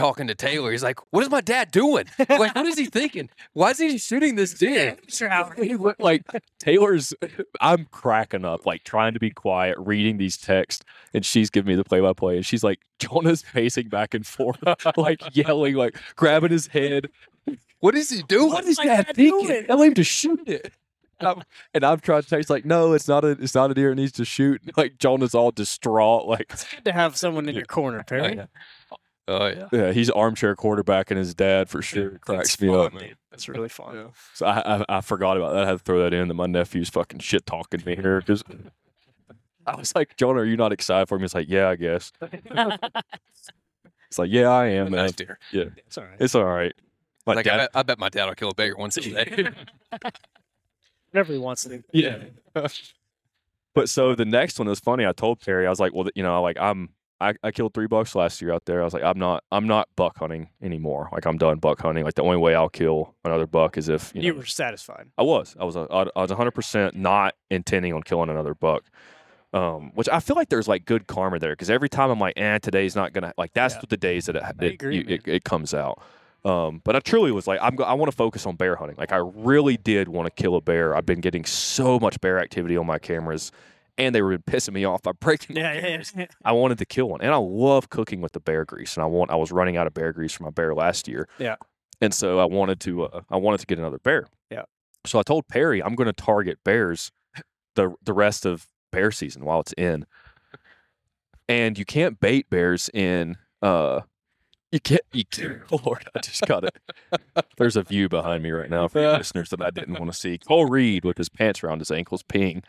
[0.00, 2.06] Talking to Taylor, he's like, "What is my dad doing?
[2.18, 3.28] Like, what is he thinking?
[3.52, 4.96] Why is he shooting this deer?"
[5.62, 6.22] He looked like
[6.58, 7.12] Taylor's.
[7.60, 11.74] I'm cracking up, like trying to be quiet, reading these texts, and she's giving me
[11.74, 14.58] the play-by-play, and she's like, Jonah's pacing back and forth,
[14.96, 17.10] like yelling, like grabbing his head.
[17.80, 18.52] What is he doing?
[18.52, 19.48] What is my that dad thinking?
[19.48, 19.66] doing?
[19.66, 20.72] Tell him to shoot it.
[21.18, 21.42] And I'm,
[21.74, 23.92] and I'm trying to text like, no, it's not a, it's not a deer.
[23.92, 24.62] It needs to shoot.
[24.76, 26.26] Like Jonah's all distraught.
[26.26, 28.40] Like, it's Good to have someone in your corner, oh, Perry.
[29.30, 29.38] Yeah.
[29.38, 29.86] Oh yeah.
[29.86, 32.18] yeah, he's armchair quarterback and his dad for sure.
[32.18, 33.02] Cracks me fun, up, man.
[33.02, 33.16] dude.
[33.30, 34.10] That's really fun.
[34.34, 35.62] So I, I I forgot about that.
[35.64, 36.28] I had to throw that in.
[36.28, 38.42] That my nephew's fucking shit talking me here because
[39.66, 41.24] I was like, Jonah, are you not excited for me?
[41.24, 42.12] He's like, yeah, I guess.
[44.10, 45.04] It's like, yeah, I am, man.
[45.04, 45.38] Nice deer.
[45.52, 46.16] It's all right.
[46.18, 46.74] It's all right.
[47.26, 49.48] My Like I bet, I bet my dad will kill a bear once a day.
[51.12, 52.18] Whatever he wants to yeah.
[53.72, 55.06] but so the next one was funny.
[55.06, 56.88] I told Perry, I was like, well, you know, like I'm.
[57.20, 58.80] I, I killed three bucks last year out there.
[58.80, 61.08] I was like, I'm not, I'm not buck hunting anymore.
[61.12, 62.04] Like I'm done buck hunting.
[62.04, 65.08] Like the only way I'll kill another buck is if you, You were satisfied.
[65.18, 65.54] I was.
[65.60, 65.76] I was.
[65.76, 68.84] a- I was 100 percent not intending on killing another buck.
[69.52, 72.34] Um, which I feel like there's like good karma there because every time I'm like,
[72.38, 73.52] eh, today's not gonna like.
[73.52, 73.80] That's Yeah.
[73.88, 76.00] the days that it it, agree, you- it, it comes out.
[76.44, 77.74] Um, but I truly was like, I'm.
[77.76, 78.96] go- I want to focus on bear hunting.
[78.96, 80.94] Like I really did want to kill a bear.
[80.96, 83.50] I've been getting so much bear activity on my cameras,
[84.00, 85.56] and they were pissing me off by breaking.
[85.56, 86.26] Yeah, yeah, yeah.
[86.44, 88.96] I wanted to kill one, and I love cooking with the bear grease.
[88.96, 89.30] And I want.
[89.30, 91.28] I was running out of bear grease for my bear last year.
[91.38, 91.56] Yeah.
[92.00, 93.04] And so I wanted to.
[93.04, 94.26] Uh, I wanted to get another bear.
[94.50, 94.62] Yeah.
[95.04, 97.12] So I told Perry I'm going to target bears
[97.76, 100.06] the the rest of bear season while it's in.
[101.48, 104.00] And you can't bait bears in uh
[104.72, 106.78] you can't you can't, oh Lord, I just got it.
[107.56, 110.38] There's a view behind me right now for listeners that I didn't want to see.
[110.38, 112.62] Cole Reed with his pants around his ankles peeing.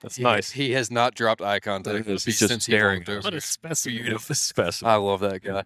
[0.00, 0.50] That's He- nice.
[0.52, 3.24] He has not dropped eye contact He's since just he staring walked at over.
[3.26, 4.02] What a specimen.
[4.02, 4.34] Beautiful.
[4.34, 4.90] Specimen.
[4.90, 5.64] I love that guy.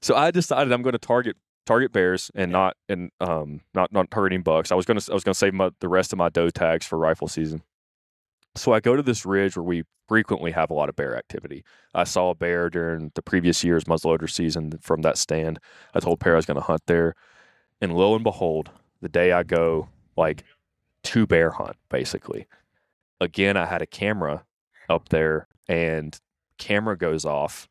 [0.00, 4.10] so I decided I'm going to target target bears and not and um not not
[4.10, 4.70] targeting bucks.
[4.70, 6.50] I was going to I was going to save my, the rest of my doe
[6.50, 7.62] tags for rifle season.
[8.54, 11.62] So I go to this ridge where we frequently have a lot of bear activity.
[11.94, 15.58] I saw a bear during the previous year's muzzleloader season from that stand.
[15.94, 17.14] I told Perry I was going to hunt there,
[17.82, 18.70] and lo and behold,
[19.02, 20.44] the day I go, like
[21.04, 22.46] to bear hunt basically.
[23.20, 24.44] Again, I had a camera
[24.90, 26.18] up there, and
[26.58, 27.68] camera goes off,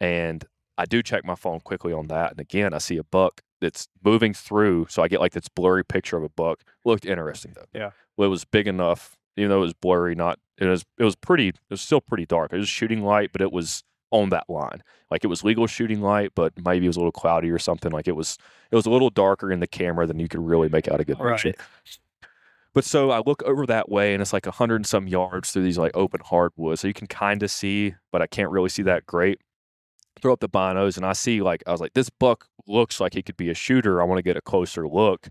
[0.00, 0.44] and
[0.78, 3.88] I do check my phone quickly on that, and again, I see a buck that's
[4.04, 4.86] moving through.
[4.88, 6.62] So I get like this blurry picture of a buck.
[6.84, 7.66] Looked interesting though.
[7.72, 7.90] Yeah.
[8.16, 10.14] Well, it was big enough, even though it was blurry.
[10.14, 11.48] Not it was it was pretty.
[11.48, 12.52] It was still pretty dark.
[12.52, 14.82] It was shooting light, but it was on that line.
[15.10, 17.92] Like it was legal shooting light, but maybe it was a little cloudy or something.
[17.92, 18.38] Like it was
[18.70, 21.04] it was a little darker in the camera than you could really make out a
[21.04, 21.40] good Right.
[21.40, 21.62] picture.
[22.72, 25.50] But so I look over that way, and it's like a hundred and some yards
[25.50, 28.68] through these like open hardwoods, so you can kind of see, but I can't really
[28.68, 29.40] see that great.
[30.20, 33.14] Throw up the binos, and I see like I was like, this buck looks like
[33.14, 34.02] he could be a shooter.
[34.02, 35.28] I want to get a closer look.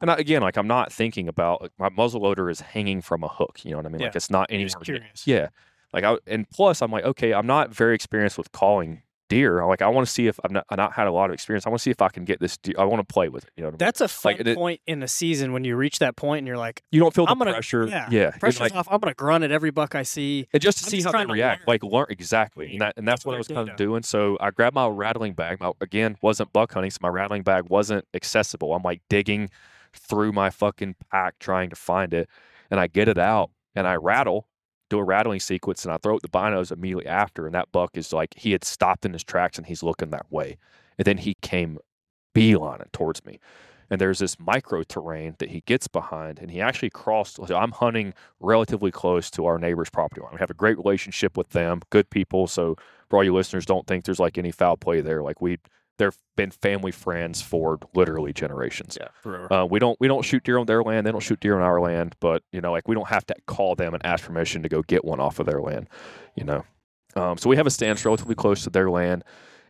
[0.00, 3.22] And I, again, like I'm not thinking about like, my muzzle loader is hanging from
[3.24, 3.60] a hook.
[3.62, 4.00] You know what I mean?
[4.00, 4.68] Like it's not anywhere.
[4.68, 5.26] just curious.
[5.26, 5.48] Yeah.
[5.92, 9.60] Like I and plus I'm like, okay, I'm not very experienced with calling deer.
[9.60, 11.34] I'm like I want to see if I've not, I've not had a lot of
[11.34, 11.64] experience.
[11.66, 12.74] I want to see if I can get this deer.
[12.78, 13.50] I want to play with it.
[13.56, 13.78] You know what I mean?
[13.78, 16.48] That's a fun Like, it- point in the season when you reach that point and
[16.48, 17.86] you're like, You don't feel the I'm gonna- pressure.
[17.86, 18.30] yeah, Yeah.
[18.40, 18.88] Pressure's like, off.
[18.90, 20.48] I'm gonna grunt at every buck I see.
[20.52, 21.64] and just to I'm see just how they react, learn.
[21.74, 24.02] like learn exactly, and that and that's what I was kind of doing.
[24.02, 25.60] So I grabbed my rattling bag.
[25.60, 28.74] My, again, wasn't buck hunting, so my rattling bag wasn't accessible.
[28.74, 29.48] I'm like digging
[29.92, 32.28] through my fucking pack trying to find it,
[32.70, 34.48] and I get it out and I rattle,
[34.90, 37.96] do a rattling sequence, and I throw up the binos immediately after, and that buck
[37.96, 40.58] is like he had stopped in his tracks and he's looking that way,
[40.98, 41.78] and then he came
[42.34, 43.38] beelining towards me.
[43.92, 47.40] And there's this micro terrain that he gets behind, and he actually crossed.
[47.50, 50.30] I'm hunting relatively close to our neighbor's property line.
[50.34, 52.46] We have a great relationship with them, good people.
[52.46, 52.76] So
[53.08, 55.22] for all you listeners, don't think there's like any foul play there.
[55.22, 55.58] Like we,
[56.00, 58.98] they've been family friends for literally generations.
[59.00, 59.52] Yeah, forever.
[59.52, 61.06] Uh, we don't we don't shoot deer on their land.
[61.06, 62.16] They don't shoot deer on our land.
[62.20, 64.82] But you know, like we don't have to call them and ask permission to go
[64.82, 65.88] get one off of their land.
[66.34, 66.64] You know,
[67.14, 69.22] um, so we have a stance relatively close to their land,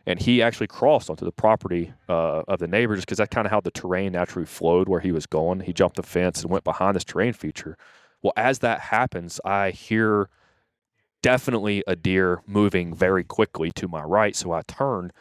[0.05, 3.51] and he actually crossed onto the property uh, of the neighbors because that's kind of
[3.51, 5.59] how the terrain naturally flowed where he was going.
[5.59, 7.77] He jumped the fence and went behind this terrain feature.
[8.23, 10.29] Well, as that happens, I hear
[11.21, 14.35] definitely a deer moving very quickly to my right.
[14.35, 15.11] So I turn,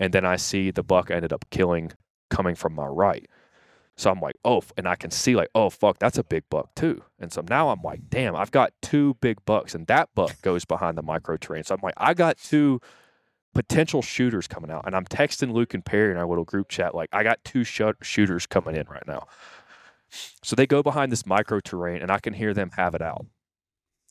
[0.00, 1.92] and then I see the buck I ended up killing
[2.30, 3.28] coming from my right.
[3.96, 6.74] So I'm like, oh, and I can see like, oh fuck, that's a big buck
[6.74, 7.02] too.
[7.18, 10.64] And so now I'm like, damn, I've got two big bucks, and that buck goes
[10.64, 11.64] behind the micro terrain.
[11.64, 12.80] So I'm like, I got two
[13.54, 16.94] potential shooters coming out, and I'm texting Luke and Perry in our little group chat
[16.94, 19.26] like, I got two shot- shooters coming in right now.
[20.42, 23.26] So they go behind this micro terrain, and I can hear them have it out.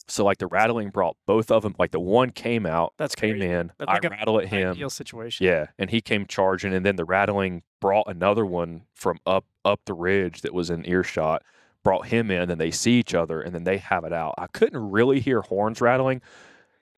[0.09, 1.75] So like the rattling brought both of them.
[1.79, 3.47] Like the one came out, That's came crazy.
[3.53, 3.71] in.
[3.77, 4.71] That's I like rattle at him.
[4.71, 5.45] Ideal situation.
[5.45, 9.81] Yeah, and he came charging, and then the rattling brought another one from up up
[9.85, 11.43] the ridge that was in earshot.
[11.83, 14.35] Brought him in, and then they see each other, and then they have it out.
[14.37, 16.21] I couldn't really hear horns rattling.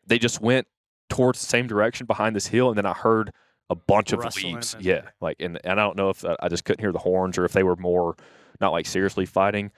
[0.08, 0.68] They just went
[1.08, 3.32] towards the same direction behind this hill, and then I heard
[3.70, 4.74] a bunch of leaves.
[4.74, 6.98] and- Yeah, like and, and I don't know if uh, I just couldn't hear the
[7.00, 8.16] horns or if they were more
[8.60, 9.72] not like seriously fighting.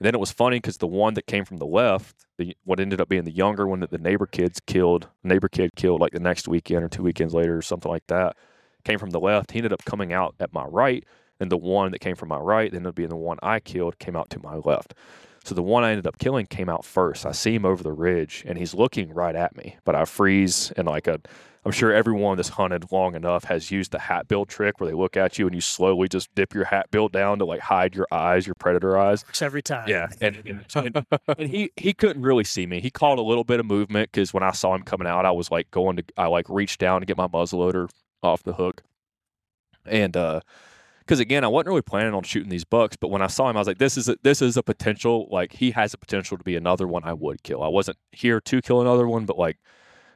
[0.00, 2.80] And then it was funny because the one that came from the left, the what
[2.80, 6.12] ended up being the younger one that the neighbor kids killed, neighbor kid killed like
[6.12, 8.34] the next weekend or two weekends later or something like that,
[8.82, 9.52] came from the left.
[9.52, 11.04] He ended up coming out at my right,
[11.38, 13.98] and the one that came from my right, ended up being the one I killed,
[13.98, 14.94] came out to my left.
[15.44, 17.24] So the one I ended up killing came out first.
[17.24, 19.76] I see him over the ridge, and he's looking right at me.
[19.84, 21.18] But I freeze, and like a,
[21.64, 24.94] I'm sure everyone that's hunted long enough has used the hat bill trick where they
[24.94, 27.94] look at you and you slowly just dip your hat bill down to like hide
[27.94, 29.24] your eyes, your predator eyes.
[29.26, 29.88] Works every time.
[29.88, 31.06] Yeah, and, and,
[31.38, 32.80] and he he couldn't really see me.
[32.80, 35.30] He caught a little bit of movement because when I saw him coming out, I
[35.30, 37.88] was like going to I like reached down to get my muzzleloader
[38.22, 38.82] off the hook,
[39.86, 40.40] and uh,
[41.10, 43.56] because again, I wasn't really planning on shooting these bucks, but when I saw him,
[43.56, 46.38] I was like, this is a, this is a potential like he has a potential
[46.38, 47.64] to be another one I would kill.
[47.64, 49.58] I wasn't here to kill another one, but like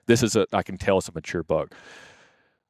[0.07, 1.74] this is a I can tell it's a mature buck.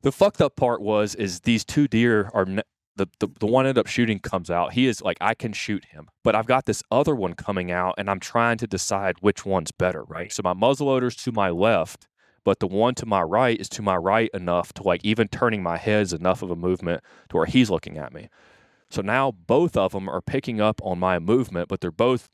[0.01, 2.63] The fucked up part was is these two deer are ne-
[2.97, 4.73] the, the the one I ended up shooting comes out.
[4.73, 7.97] He is like I can shoot him, but I've got this other one coming out,
[7.99, 10.33] and I'm trying to decide which one's better, right?
[10.33, 12.09] So my muzzleloader's to my left,
[12.45, 15.63] but the one to my right is to my right enough to like even turning
[15.63, 18.29] my head is enough of a movement to where he's looking at me.
[18.91, 22.29] So now both of them are picking up on my movement, but they're both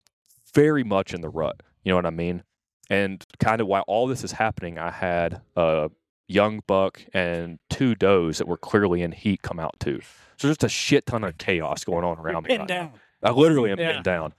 [0.52, 1.62] very much in the rut.
[1.84, 2.42] You know what I mean?
[2.90, 5.90] And kind of while all this is happening, I had a
[6.28, 10.00] young buck and two does that were clearly in heat come out too.
[10.36, 12.48] So just a shit ton of chaos going on around me.
[12.48, 12.92] Pinned right now.
[13.22, 13.92] I literally am Yeah.
[13.92, 14.34] pinned down.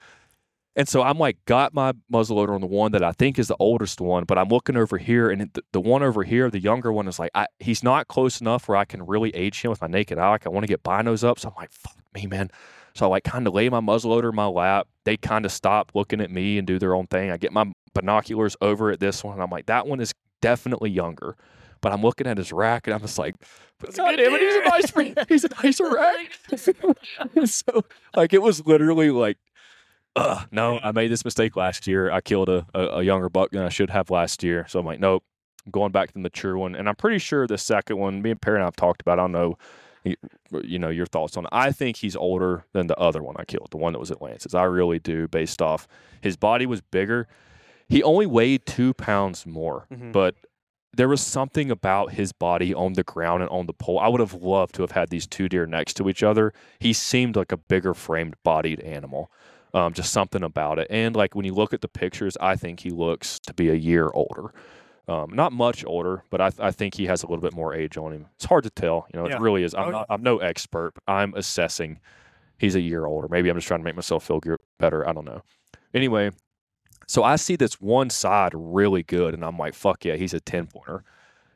[0.76, 3.58] And so I'm like, got my muzzleloader on the one that I think is the
[3.60, 6.94] oldest one, but I'm looking over here, and the, the one over here, the younger
[6.94, 9.82] one, is like, I, he's not close enough where I can really age him with
[9.82, 10.30] my naked eye.
[10.30, 11.40] Like, I want to get binos up.
[11.40, 12.50] So I'm like, fuck me, man.
[12.94, 14.88] So I like kind of lay my muzzleloader in my lap.
[15.04, 17.32] They kind of stop looking at me and do their own thing.
[17.32, 20.90] I get my binoculars over at this one, and I'm like, that one is definitely
[20.90, 21.36] younger.
[21.82, 23.36] But I'm looking at his rack, and I'm just like,
[23.82, 26.40] God damn it, he's a nice, he's a nicer rack.
[27.46, 27.84] So,
[28.16, 29.38] like, it was literally like,
[30.16, 32.12] Ugh, no, I made this mistake last year.
[32.12, 34.66] I killed a, a, a younger buck than I should have last year.
[34.68, 35.24] So I'm like, nope,
[35.66, 36.76] I'm going back to the mature one.
[36.76, 39.20] And I'm pretty sure the second one, me and Perry and I have talked about.
[39.20, 39.58] I don't know,
[40.64, 41.46] you know, your thoughts on.
[41.46, 41.50] it.
[41.54, 44.22] I think he's older than the other one I killed, the one that was at
[44.22, 44.54] Lance's.
[44.54, 45.88] I really do, based off
[46.22, 47.28] his body was bigger.
[47.88, 50.12] He only weighed two pounds more, Mhm.
[50.12, 50.36] but
[50.94, 53.98] there was something about his body on the ground and on the pole.
[54.00, 56.52] I would have loved to have had these two deer next to each other.
[56.80, 59.32] He seemed like a bigger framed bodied animal.
[59.74, 60.88] Um, just something about it.
[60.90, 63.74] And like when you look at the pictures, I think he looks to be a
[63.76, 64.54] year older.
[65.08, 67.74] Um, not much older, but I, th- I think he has a little bit more
[67.74, 68.28] age on him.
[68.36, 69.08] It's hard to tell.
[69.14, 69.36] You know, Yeah.
[69.38, 69.74] it really is.
[69.74, 72.00] I'm, Oh, not, I'm no expert, but I'm assessing
[72.58, 73.28] he's a year older.
[73.30, 75.08] Maybe I'm just trying to make myself feel good, better.
[75.08, 75.42] I don't know.
[75.94, 76.32] Anyway,
[77.08, 80.40] so I see this one side really good, and I'm like, fuck yeah, he's a
[80.40, 81.04] 10 pointer.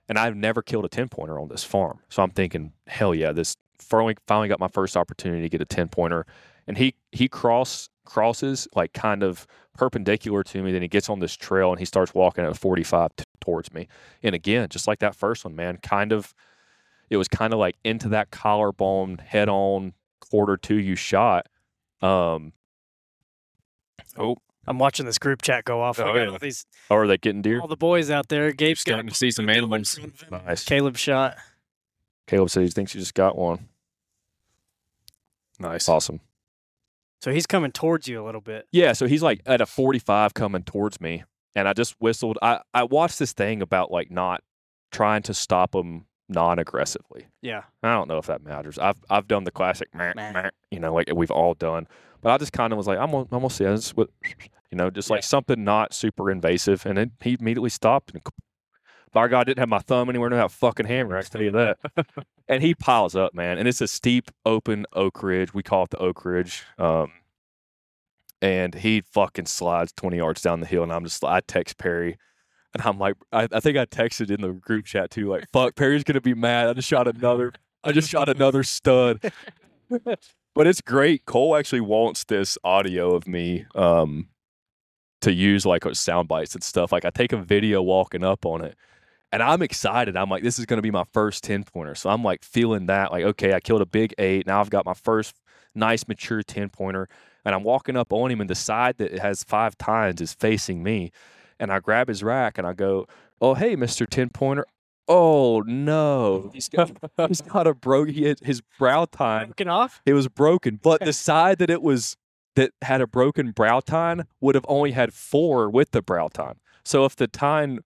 [0.09, 1.99] And I've never killed a 10 pointer on this farm.
[2.09, 5.66] So I'm thinking, hell yeah, this finally, finally got my first opportunity to get a
[5.66, 6.26] 10 pointer.
[6.68, 9.45] And he, he cross crosses like kind of
[9.76, 10.72] perpendicular to me.
[10.72, 13.88] Then he gets on this trail and he starts walking at 45 t- towards me.
[14.24, 16.34] And again, just like that first one, man, kind of,
[17.09, 21.47] it was kind of like into that collarbone, head on, quarter two you shot.
[22.01, 22.53] Um,
[24.18, 24.38] Oh,
[24.68, 25.99] I'm watching this group chat go off.
[25.99, 26.28] Oh, got yeah.
[26.30, 27.59] all these or are they getting deer?
[27.61, 28.51] all the boys out there.
[28.51, 29.99] Gabe's got starting to see some animals.
[30.32, 30.63] Nice.
[30.63, 31.36] Caleb shot.
[32.28, 33.68] Caleb said he thinks he just got one.
[35.59, 35.88] Nice.
[35.88, 36.20] Awesome.
[37.26, 38.67] So he's coming towards you a little bit.
[38.71, 41.23] Yeah, so he's like at a 45 coming towards me,
[41.55, 42.38] and I just whistled.
[42.39, 44.43] I, I watched this thing about like not
[44.91, 47.26] trying to stop him non aggressively.
[47.41, 47.63] Yeah.
[47.82, 48.78] I don't know if that matters.
[48.78, 50.51] I've I've done the classic, meh, Meh.
[50.69, 51.88] you know, like we've all done.
[52.21, 54.09] But I just kind of was like, I'm gonna, I'm gonna see this with,
[54.69, 58.21] you know, just like something not super invasive, and then he immediately stopped and.
[59.16, 61.18] God, I didn't have my thumb anywhere near that fucking hammer.
[61.18, 61.78] I can tell you that.
[62.49, 63.57] and he piles up, man.
[63.57, 65.53] And it's a steep, open oak ridge.
[65.53, 66.63] We call it the oak ridge.
[66.78, 67.11] Um,
[68.41, 70.84] and he fucking slides 20 yards down the hill.
[70.84, 72.18] And I'm just, I text Perry.
[72.74, 75.76] And I'm like, I, I think I texted in the group chat too, like, fuck,
[75.76, 76.68] Perry's going to be mad.
[76.68, 77.53] I just shot another,
[77.86, 79.22] I just shot another stud.
[79.89, 81.26] but it's great.
[81.26, 84.28] Cole actually wants this audio of me um,
[85.22, 86.91] to use like sound bites and stuff.
[86.91, 88.76] Like I take a video walking up on it.
[89.36, 90.16] And I'm excited.
[90.16, 91.94] I'm like, this is going to be my first 10 pointer.
[91.94, 94.48] So I'm like feeling that, like, okay, I killed a big eight.
[94.48, 95.36] Now I've got my first
[95.76, 97.10] nice, mature 10 pointer.
[97.44, 100.84] And I'm walking up on him, and the side that has five tines is facing
[100.84, 101.12] me.
[101.60, 103.08] And I grab his rack and I go,
[103.42, 104.08] oh, hey, Mr.
[104.08, 104.66] 10 pointer.
[105.06, 106.50] Oh, no.
[106.54, 106.92] He's got,
[107.28, 110.02] he's got a broke, his brow tine Broken off?
[110.06, 112.16] it was broken, but the side that it was
[112.56, 116.56] that had a broken brow tine would have only had four with the brow tine.
[116.86, 117.80] So if the tine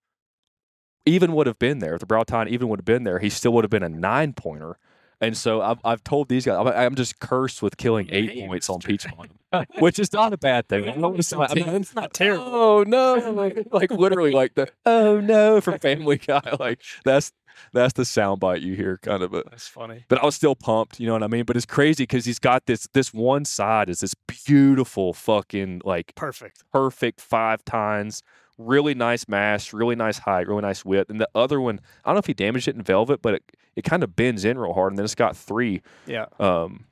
[1.06, 3.30] even would have been there, if the brow tine even would have been there, he
[3.30, 4.78] still would have been a nine pointer.
[5.22, 8.70] And so I've, I've told these guys, I'm, I'm just cursed with killing eight points
[8.70, 8.86] on Mr.
[8.88, 9.06] Peach
[9.52, 10.84] Bottom, which is not a bad thing.
[10.88, 12.46] I don't want to say, I'm not- It's not terrible.
[12.46, 13.16] Oh no!
[13.32, 16.42] Like, like literally, like the oh no from Family Guy.
[16.60, 17.34] Like that's
[17.74, 19.32] that's the soundbite you hear, kind of.
[19.32, 20.06] But That's funny.
[20.08, 21.44] but I was still pumped, you know what I mean?
[21.44, 24.14] But it's crazy because he's got this this one side is this
[24.46, 26.64] beautiful fucking like Perfect.
[26.72, 28.24] perfect five tines,
[28.60, 31.10] really nice mass, really nice height, really nice width.
[31.10, 33.44] And the other one, I don't know if he damaged it in velvet, but it,
[33.76, 36.26] it kind of bends in real hard, and then it's got three Yeah.
[36.40, 36.86] um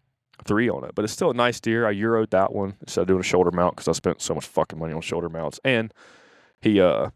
[0.45, 0.91] three on it.
[0.95, 1.85] But it's still a nice deer.
[1.87, 4.45] I euroed that one instead of doing a shoulder mount because I spent so much
[4.45, 5.59] fucking money on shoulder mounts.
[5.65, 5.93] And
[6.61, 7.09] he uh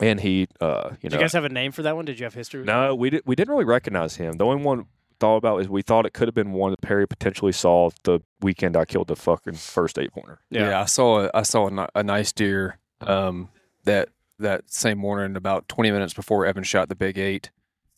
[0.00, 2.04] and he uh you Did know you guys have a name for that one?
[2.04, 2.60] Did you have history?
[2.60, 4.34] with no, we did we didn't really recognize him.
[4.38, 4.86] The only one
[5.20, 8.20] thought about is we thought it could have been one that Perry potentially saw the
[8.40, 10.40] weekend I killed the fucking first eight pointer.
[10.50, 10.68] Yeah.
[10.70, 13.48] yeah, I saw a, I saw a, a nice deer um,
[13.84, 17.50] that that same morning, about 20 minutes before Evan shot the big eight.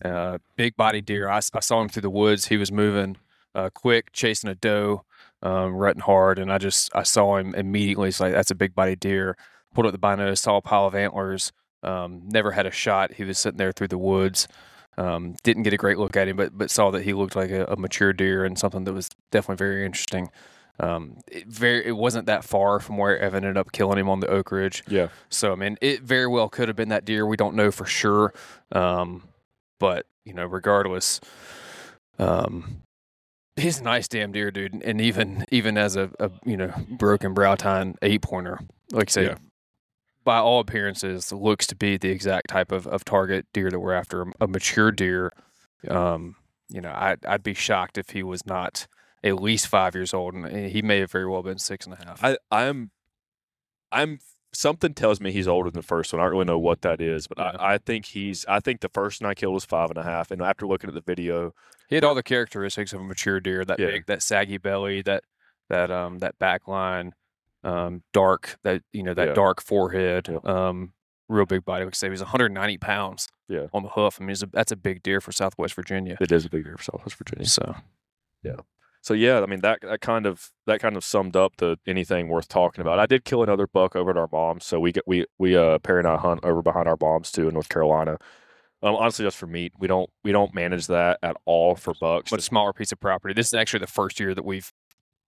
[0.02, 1.28] Uh, big body deer.
[1.28, 2.46] I, I, saw him through the woods.
[2.46, 3.18] He was moving
[3.54, 5.04] uh, quick, chasing a doe,
[5.42, 8.08] um, rutting hard, and I just I saw him immediately.
[8.08, 9.36] It's like that's a big body deer.
[9.74, 11.52] Pulled up the bino, saw a pile of antlers.
[11.82, 13.12] Um, never had a shot.
[13.14, 14.48] He was sitting there through the woods.
[14.96, 17.50] Um, didn't get a great look at him, but but saw that he looked like
[17.50, 20.30] a, a mature deer and something that was definitely very interesting.
[20.78, 24.20] Um, it very it wasn't that far from where Evan ended up killing him on
[24.20, 24.82] the Oak Ridge.
[24.88, 25.08] Yeah.
[25.28, 27.26] So I mean, it very well could have been that deer.
[27.26, 28.32] We don't know for sure.
[28.72, 29.24] Um,
[29.78, 31.20] but you know, regardless,
[32.18, 32.82] um,
[33.56, 34.74] he's a nice damn deer, dude.
[34.84, 38.60] And even even as a, a you know broken brow tine eight pointer,
[38.92, 39.34] like I say, Yeah.
[40.24, 43.92] by all appearances, looks to be the exact type of, of target deer that we're
[43.94, 44.26] after.
[44.40, 45.32] A mature deer.
[45.88, 46.36] Um,
[46.68, 48.86] you know, I'd I'd be shocked if he was not
[49.22, 52.04] at least five years old, and he may have very well been six and a
[52.04, 52.22] half.
[52.24, 52.90] I, I'm,
[53.92, 54.18] I'm.
[54.52, 56.20] Something tells me he's older than the first one.
[56.20, 57.52] I don't really know what that is, but Yeah.
[57.60, 58.44] I, I think he's.
[58.48, 60.88] I think the first one I killed was five and a half, and after looking
[60.90, 61.54] at the video,
[61.88, 63.64] He had all the characteristics of a mature deer.
[63.64, 63.86] That Yeah.
[63.86, 65.22] big, that saggy belly, that
[65.68, 67.12] that um that back line,
[67.62, 69.34] um dark that you know that Yeah.
[69.34, 70.94] dark forehead, um
[71.28, 71.84] real big body.
[71.84, 73.28] Like I say, he was 190 pounds.
[73.48, 73.66] Yeah.
[73.72, 74.18] on the hoof.
[74.20, 76.16] I mean, a, that's a big deer for Southwest Virginia.
[76.20, 77.46] it is a big deer for Southwest Virginia.
[77.46, 77.74] So
[79.02, 82.28] So yeah, I mean that that kind of that kind of summed up the anything
[82.28, 82.98] worth talking about.
[82.98, 85.78] I did kill another buck over at our mom's, so we get we we uh
[85.78, 88.18] Perry and I hunt over behind our moms too in North Carolina.
[88.82, 92.30] Um, honestly, just for meat, we don't we don't manage that at all for bucks.
[92.30, 93.34] but a smaller piece of property.
[93.34, 94.72] This is actually the first year that we've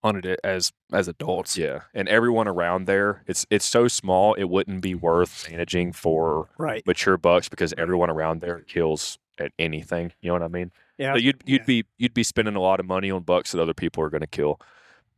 [0.03, 1.57] hunted it as as adults.
[1.57, 6.49] yeah, and everyone around there, it's it's so small, it wouldn't be worth managing for
[6.57, 6.85] Right.
[6.85, 10.11] mature bucks because everyone around there kills at anything.
[10.21, 10.71] You know what I mean?
[10.97, 11.13] Yeah.
[11.13, 11.65] So you'd you'd yeah.
[11.65, 14.21] be you'd be spending a lot of money on bucks that other people are going
[14.21, 14.59] to kill.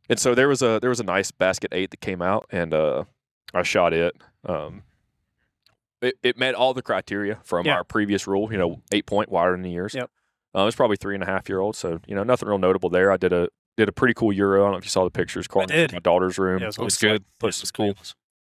[0.08, 2.72] And so there was a there was a nice basket eight that came out, and
[2.72, 3.04] uh,
[3.52, 4.14] I shot it.
[4.44, 4.82] Um,
[6.00, 7.74] it, it met all the criteria from Yeah.
[7.74, 8.50] our previous rule.
[8.52, 9.94] You know, eight point wider than the years.
[9.94, 10.10] Yep.
[10.54, 12.58] Uh, it was probably three and a half year old, so you know nothing real
[12.58, 13.10] notable there.
[13.10, 14.62] I did a did a pretty cool euro.
[14.62, 15.46] I don't know if you saw the pictures.
[15.46, 15.92] Carl, did.
[15.92, 16.60] My daughter's room.
[16.60, 17.24] Yeah, it was It was good.
[17.38, 17.94] Put, It was cool.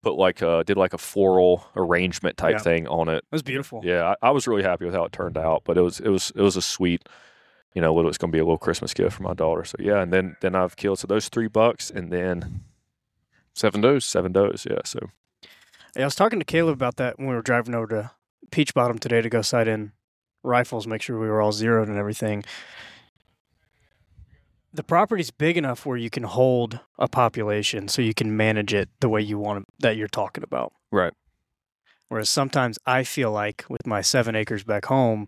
[0.01, 2.59] Put like uh did like a floral arrangement type Yeah.
[2.59, 3.17] thing on it.
[3.17, 3.81] It was beautiful.
[3.83, 6.09] Yeah, I, I was really happy with how it turned out, but it was it
[6.09, 7.07] was it was a sweet,
[7.73, 9.63] you know, little it's going to be a little Christmas gift for my daughter.
[9.65, 12.61] So yeah, and then then I've killed so those three bucks and then
[13.53, 14.05] Seven does.
[14.05, 14.65] seven does.
[14.69, 14.99] Yeah, so
[15.95, 18.11] Yeah, I was talking to Caleb about that when we were driving over to
[18.51, 19.91] Peach Bottom today to go sight in
[20.43, 22.45] rifles, make sure we were all zeroed and everything.
[24.73, 28.89] The property's big enough where you can hold a population, so you can manage it
[28.99, 30.73] the way you want to, that you're talking about.
[30.91, 31.13] Right.
[32.09, 35.27] Whereas sometimes I feel like with my seven acres back home,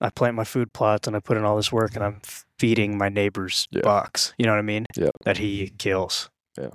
[0.00, 2.20] I plant my food plots and I put in all this work and I'm
[2.58, 3.80] feeding my neighbor's Yeah.
[3.82, 4.34] bucks.
[4.38, 4.86] You know what I mean?
[4.96, 5.10] Yeah.
[5.24, 6.28] That he kills.
[6.58, 6.70] Yeah.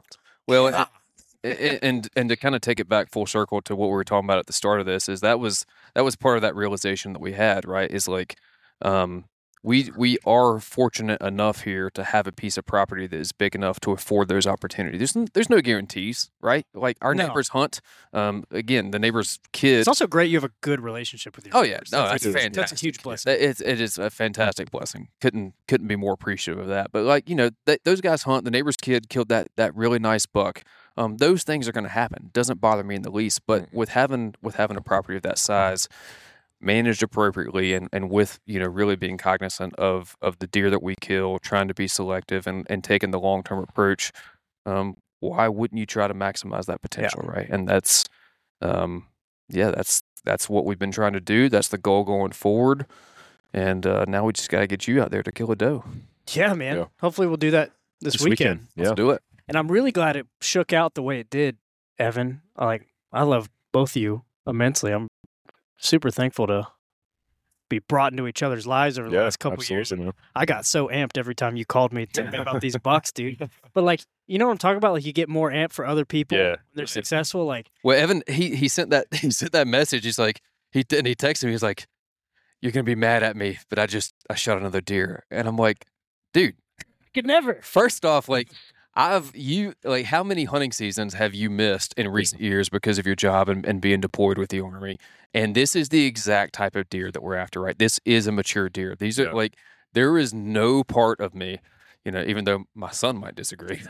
[0.47, 0.89] Well, a-
[1.43, 4.03] a- and and to kind of take it back full circle to what we were
[4.03, 5.65] talking about at the start of this is that was
[5.95, 7.89] that was part of that realization that we had, right?
[7.91, 8.37] Is like
[8.81, 9.25] um
[9.63, 13.53] we we are fortunate enough here to have a piece of property that is big
[13.53, 14.97] enough to afford those opportunities.
[14.99, 16.65] There's n- there's no guarantees, right?
[16.73, 17.27] Like our No.
[17.27, 17.79] neighbors hunt.
[18.11, 19.79] Um, again, the neighbor's kid.
[19.79, 21.91] It's also great you have a good relationship with your Oh yeah, neighbors.
[21.91, 22.53] no, that's That's a- fantastic.
[22.55, 23.35] That's a huge blessing.
[23.39, 25.09] It's it is a fantastic blessing.
[25.19, 26.91] Couldn't couldn't be more appreciative of that.
[26.91, 28.45] But like you know, th- those guys hunt.
[28.45, 30.63] The neighbor's kid killed that that really nice buck.
[30.97, 32.31] Um, those things are going to happen.
[32.33, 33.45] Doesn't bother me in the least.
[33.45, 35.87] But with having with having a property of that size,
[36.61, 40.83] managed appropriately, and, and with you know really being cognizant of of the deer that
[40.83, 44.11] we kill, trying to be selective and and taking the long term approach.
[44.65, 47.47] Um, why wouldn't you try to maximize that potential, right?
[47.49, 48.05] And that's,
[48.59, 49.05] um,
[49.49, 51.47] yeah, that's that's what we've been trying to do.
[51.47, 52.85] That's the goal going forward.
[53.53, 55.83] And uh, now we just got to get you out there to kill a doe.
[56.31, 56.77] Yeah, man.
[56.77, 56.85] Yeah.
[56.99, 58.67] Hopefully we'll do that this, weekend.
[58.75, 59.21] Yeah, Let's do it.
[59.47, 61.57] And I'm really glad it shook out the way it did,
[61.99, 62.41] Evan.
[62.57, 64.91] Like I love both of you immensely.
[64.91, 65.07] I'm
[65.81, 66.67] super thankful to
[67.69, 69.91] be brought into each other's lives over the yeah, last couple years.
[69.91, 70.13] absolutely, man.
[70.35, 73.49] I got so amped every time you called me to me about these bucks, dude.
[73.73, 74.93] But like, you know what I'm talking about?
[74.93, 76.37] Like you get more amped for other people.
[76.37, 77.45] Yeah, when they're successful.
[77.45, 80.03] Like Well, Evan, he he sent that he sent that message.
[80.03, 81.51] He's like he and he texted me.
[81.51, 81.87] He's like,
[82.61, 85.57] "You're gonna be mad at me, but I just I shot another deer." And I'm
[85.57, 85.85] like,
[86.33, 87.59] "Dude, I could never.
[87.63, 88.49] first off, like."
[88.95, 93.05] I've you like how many hunting seasons have you missed in recent years because of
[93.05, 94.97] your job and, and being deployed with the army?
[95.33, 97.77] And this is the exact type of deer that we're after, right?
[97.77, 98.95] This is a mature deer.
[98.99, 99.31] These are Yeah.
[99.31, 99.55] like
[99.93, 101.59] there is no part of me,
[102.03, 103.81] you know, even though my son might disagree.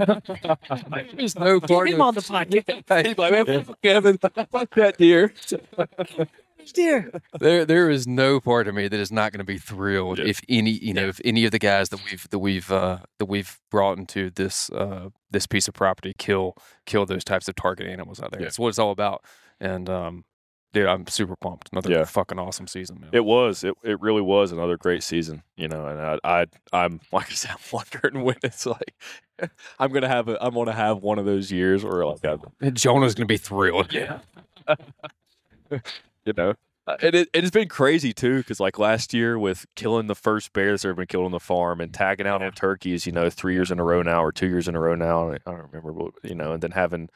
[1.16, 3.06] There's no Get part him of on the podcast.
[3.08, 5.34] He's like, fuck Kevin, fuck that deer.
[6.74, 7.12] Dear.
[7.40, 10.26] There, there is no part of me that is not going to be thrilled Yeah.
[10.26, 13.26] if any, you know, if any of the guys that we've that we've uh, that
[13.26, 16.56] we've brought into this uh, this piece of property kill
[16.86, 18.42] kill those types of target animals out there.
[18.42, 18.46] Yeah.
[18.46, 19.24] That's what it's all about.
[19.60, 20.26] And um,
[20.74, 21.70] dude, I'm super pumped.
[21.72, 22.04] Another Yeah.
[22.06, 23.10] fucking awesome season, man.
[23.14, 23.64] It was.
[23.64, 25.86] It, it really was another great season, you know.
[25.88, 28.94] And I, I, I'm like I said, I'm wondering when it's like
[29.80, 32.38] I'm gonna have a, I'm gonna have one of those years where like I,
[32.72, 33.92] Jonah's going to be thrilled.
[33.94, 34.20] Yeah.
[36.26, 36.54] you know,
[36.88, 40.52] Uh, and it, it's been crazy too, because like last year with killing the first
[40.52, 43.30] bears that have been killed on the farm and tagging out on turkeys, you know,
[43.30, 45.32] three years in a row now or two years in a row now.
[45.32, 47.10] I don't remember, what, you know, and then having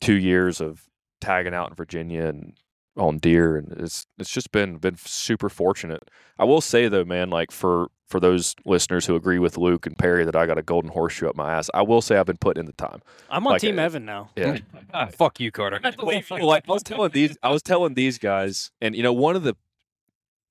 [0.00, 0.88] two years of
[1.20, 2.54] tagging out in Virginia and
[2.96, 6.08] on deer, and it's it's just been been super fortunate.
[6.38, 9.96] I will say though, man, like for for those listeners who agree with Luke and
[9.98, 12.36] Perry that I got a golden horseshoe up my ass, I will say I've been
[12.36, 13.00] putting in the time.
[13.30, 14.30] I'm on Like, Team uh, Evan now.
[14.36, 14.58] Yeah.
[14.92, 15.80] Ah, fuck you, Carter.
[16.02, 19.34] well, like I was telling these, I was telling these guys, and you know, one
[19.36, 19.56] of the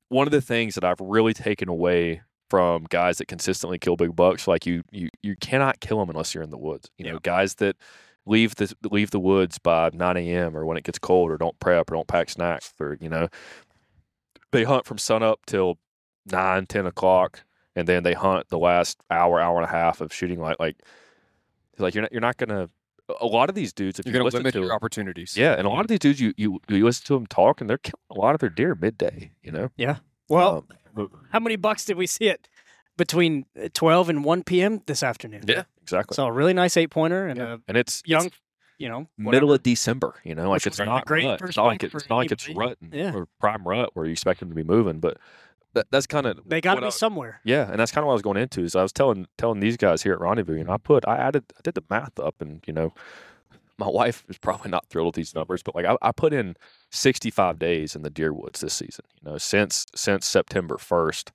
[0.09, 4.15] one of the things that I've really taken away from guys that consistently kill big
[4.15, 6.91] bucks, like you, you, you cannot kill them unless you're in the woods.
[6.99, 7.19] You know, Yeah.
[7.23, 7.77] guys that
[8.25, 10.55] leave the leave the woods by 9 a.m.
[10.55, 13.27] or when it gets cold, or don't prep, or don't pack snacks, or you know,
[14.51, 15.77] they hunt from sunup till
[16.25, 17.43] nine, 10 o'clock,
[17.75, 20.59] and then they hunt the last hour, hour and a half of shooting light.
[20.59, 20.77] Like,
[21.77, 22.69] like you're not you're not gonna.
[23.21, 24.75] A lot of these dudes, if You're you going to listen limit to your them-
[24.77, 25.35] opportunities.
[25.35, 27.69] yeah, and a lot of these dudes, you you, you listen to them talk, and
[27.69, 29.31] they're killing a lot of their deer midday.
[29.43, 29.97] You know, Yeah.
[30.29, 30.65] Well,
[30.95, 32.47] Um, how many bucks did we see it
[32.97, 34.81] between uh, 12 and 1 p.m.
[34.85, 35.43] this afternoon?
[35.47, 36.15] yeah, exactly.
[36.15, 38.37] So a really nice eight pointer and a and it's young, it's
[38.79, 40.15] you know, middle of December.
[40.23, 41.41] You know, like Which it's was not great rut.
[41.41, 43.13] It's not like it, it's not like it's rut and, Yeah.
[43.13, 45.17] or prime rut where you expect them to be moving, but
[45.73, 47.39] that, that's kind of They got to be somewhere.
[47.43, 48.61] Yeah, and that's kind of what I was going into.
[48.61, 51.17] Is I was telling telling these guys here at Rendezvous, you know, I put I
[51.17, 52.93] added I did the math up, and you know,
[53.79, 56.55] my wife is probably not thrilled with these numbers, but like I, I put in
[56.91, 59.05] 65 days in the deer woods this season.
[59.23, 61.29] You know, since since September 1st,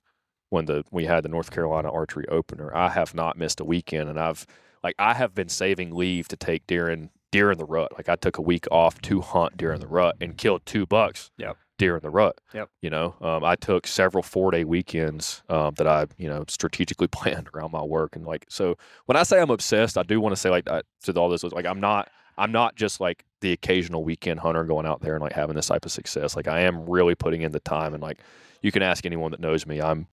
[0.49, 4.09] when the we had the North Carolina archery opener, I have not missed a weekend,
[4.09, 4.45] and I've
[4.83, 7.91] like I have been saving leave to take deer in deer in the rut.
[7.93, 10.85] Like I took a week off to hunt deer in the rut and killed two
[10.85, 11.31] bucks.
[11.37, 11.57] Yep.
[11.77, 12.41] Deer in the rut.
[12.53, 12.69] Yep.
[12.81, 17.07] You know, um, I took several four day weekends um, that I, you know, strategically
[17.11, 18.15] planned around my work.
[18.15, 18.75] And like, so
[19.05, 21.43] when I say I'm obsessed, I do want to say like I, to all this,
[21.43, 25.15] was like I'm not, I'm not just like the occasional weekend hunter going out there
[25.15, 26.35] and like having this type of success.
[26.35, 28.19] Like I am really putting in the time and like
[28.61, 29.81] you can ask anyone that knows me.
[29.81, 30.07] I'm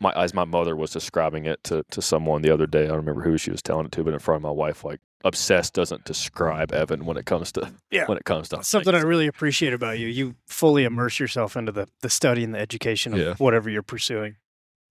[0.00, 2.84] my as my mother was describing it to to someone the other day.
[2.84, 4.84] I don't remember who she was telling it to, but in front of my wife,
[4.84, 8.06] like obsessed doesn't describe Evan when it comes to Yeah.
[8.06, 10.06] when it comes to That's something I really appreciate about you.
[10.06, 13.34] You fully immerse yourself into the, the study and the education of Yeah.
[13.34, 14.36] whatever you're pursuing.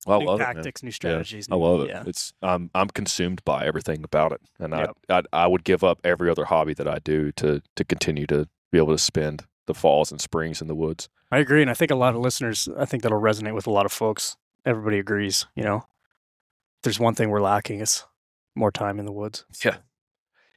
[0.05, 1.47] I new love it, tactics, new strategies.
[1.51, 1.89] I new- love it.
[1.89, 2.03] Yeah.
[2.05, 4.97] It's I'm I'm consumed by everything about it, and Yep.
[5.09, 8.27] I, I I would give up every other hobby that I do to to continue
[8.27, 11.07] to be able to spend the falls and springs in the woods.
[11.31, 11.61] I agree.
[11.61, 13.91] And I think a lot of listeners, I think that'll resonate with a lot of
[13.91, 14.37] folks.
[14.67, 18.05] Everybody agrees, you know, if there's one thing we're lacking, it's
[18.53, 19.45] more time in the woods.
[19.63, 19.77] Yeah,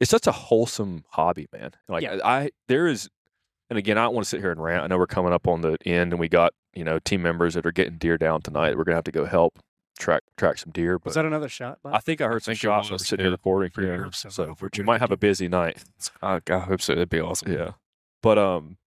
[0.01, 1.73] it's such a wholesome hobby, man.
[1.89, 2.19] Like Yeah.
[2.25, 3.09] I there is,
[3.71, 4.83] and again, I don't want to sit here and rant.
[4.83, 7.55] I know we're coming up on the end, and we got you know team members
[7.55, 8.77] that are getting deer down tonight.
[8.77, 9.59] We're gonna have to go help
[9.99, 10.99] track track some deer.
[10.99, 11.79] But Was that another shot?
[11.83, 11.95] Bob?
[11.95, 13.35] I think I heard some think it shots when was, sitting here yeah.
[13.35, 13.71] recording.
[13.71, 14.11] Pretty Yeah.
[14.13, 14.29] so.
[14.29, 15.85] So If we're we might have a busy night.
[16.21, 16.95] I, I hope so.
[16.95, 17.53] That'd be awesome.
[17.53, 17.73] Yeah.
[18.23, 18.79] But um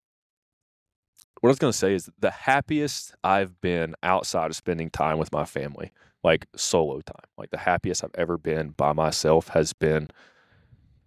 [1.43, 5.29] what I was gonna say is the happiest I've been outside of spending time with
[5.33, 5.91] my family,
[6.23, 7.29] like solo time.
[7.37, 10.07] Like the happiest I've ever been by myself has been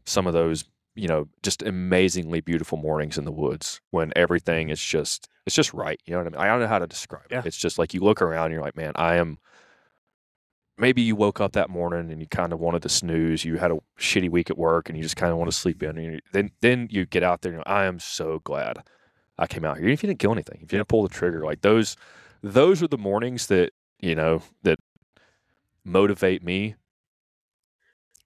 [0.05, 4.79] some of those, you know, just amazingly beautiful mornings in the woods when everything is
[4.79, 5.99] just it's just right.
[6.05, 6.41] You know what I mean?
[6.43, 7.39] I don't know how to describe Yeah.
[7.39, 7.47] it.
[7.47, 9.39] It's just like you look around and you're like, man, I am
[10.77, 13.43] maybe you woke up that morning and you kind of wanted to snooze.
[13.43, 15.83] You had a shitty week at work and you just kind of want to sleep
[15.83, 15.97] in.
[15.97, 18.83] And you, then then you get out there and you're like, I am so glad
[19.39, 19.85] I came out here.
[19.87, 21.97] Even if you didn't kill anything, if you didn't pull the trigger, like those
[22.43, 24.79] those are the mornings that you know that
[25.85, 26.75] motivate me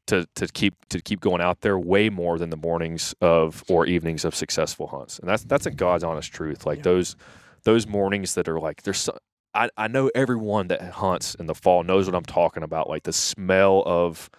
[0.07, 3.87] to to keep to keep going out there way more than the mornings of or
[3.87, 5.19] evenings of successful hunts.
[5.19, 6.67] And that's that's a God's honest truth.
[6.67, 6.85] Like Yeah.
[6.85, 7.17] those
[7.65, 9.17] those mornings that are like there's so,
[9.55, 12.89] I, I know everyone that hunts in the fall knows what I'm talking about.
[12.89, 14.31] Like the smell of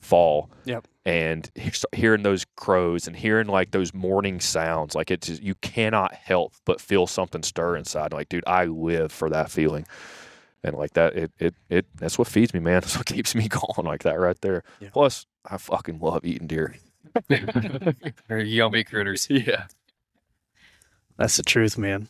[0.00, 0.50] fall.
[0.64, 0.86] Yep.
[1.06, 1.48] And
[1.92, 6.54] hearing those crows and hearing like those morning sounds, like it's just, you cannot help
[6.64, 8.12] but feel something stir inside.
[8.12, 9.86] Like, dude, I live for that feeling.
[10.64, 12.74] And like that, it, it, it, that's what feeds me, man.
[12.80, 14.64] That's what keeps me going like that right there.
[14.80, 14.88] Yeah.
[14.92, 16.74] Plus, I fucking love eating deer.
[17.28, 19.28] They're yummy critters.
[19.30, 19.66] Yeah.
[21.16, 22.08] That's the truth, man.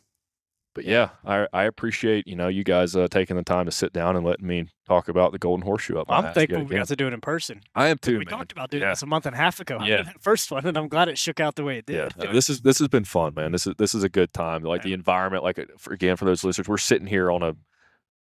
[0.77, 3.93] But yeah, I, I appreciate, you know, you guys uh, taking the time to sit
[3.95, 6.87] down and letting me talk about the golden horseshoe up my I'm thankful we got
[6.89, 7.63] to do it in person.
[7.75, 8.27] I am too, we man.
[8.27, 8.91] talked about doing Yeah.
[8.91, 9.79] this a month and a half ago.
[9.83, 10.05] Yeah.
[10.21, 12.13] first one, and I'm glad it shook out the way it did.
[12.19, 13.53] Yeah, uh, this is this has been fun, man.
[13.53, 14.63] This is this is a good time.
[14.63, 17.55] Like the environment, like for, again for those listeners, we're sitting here on a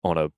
[0.03, 0.29] on a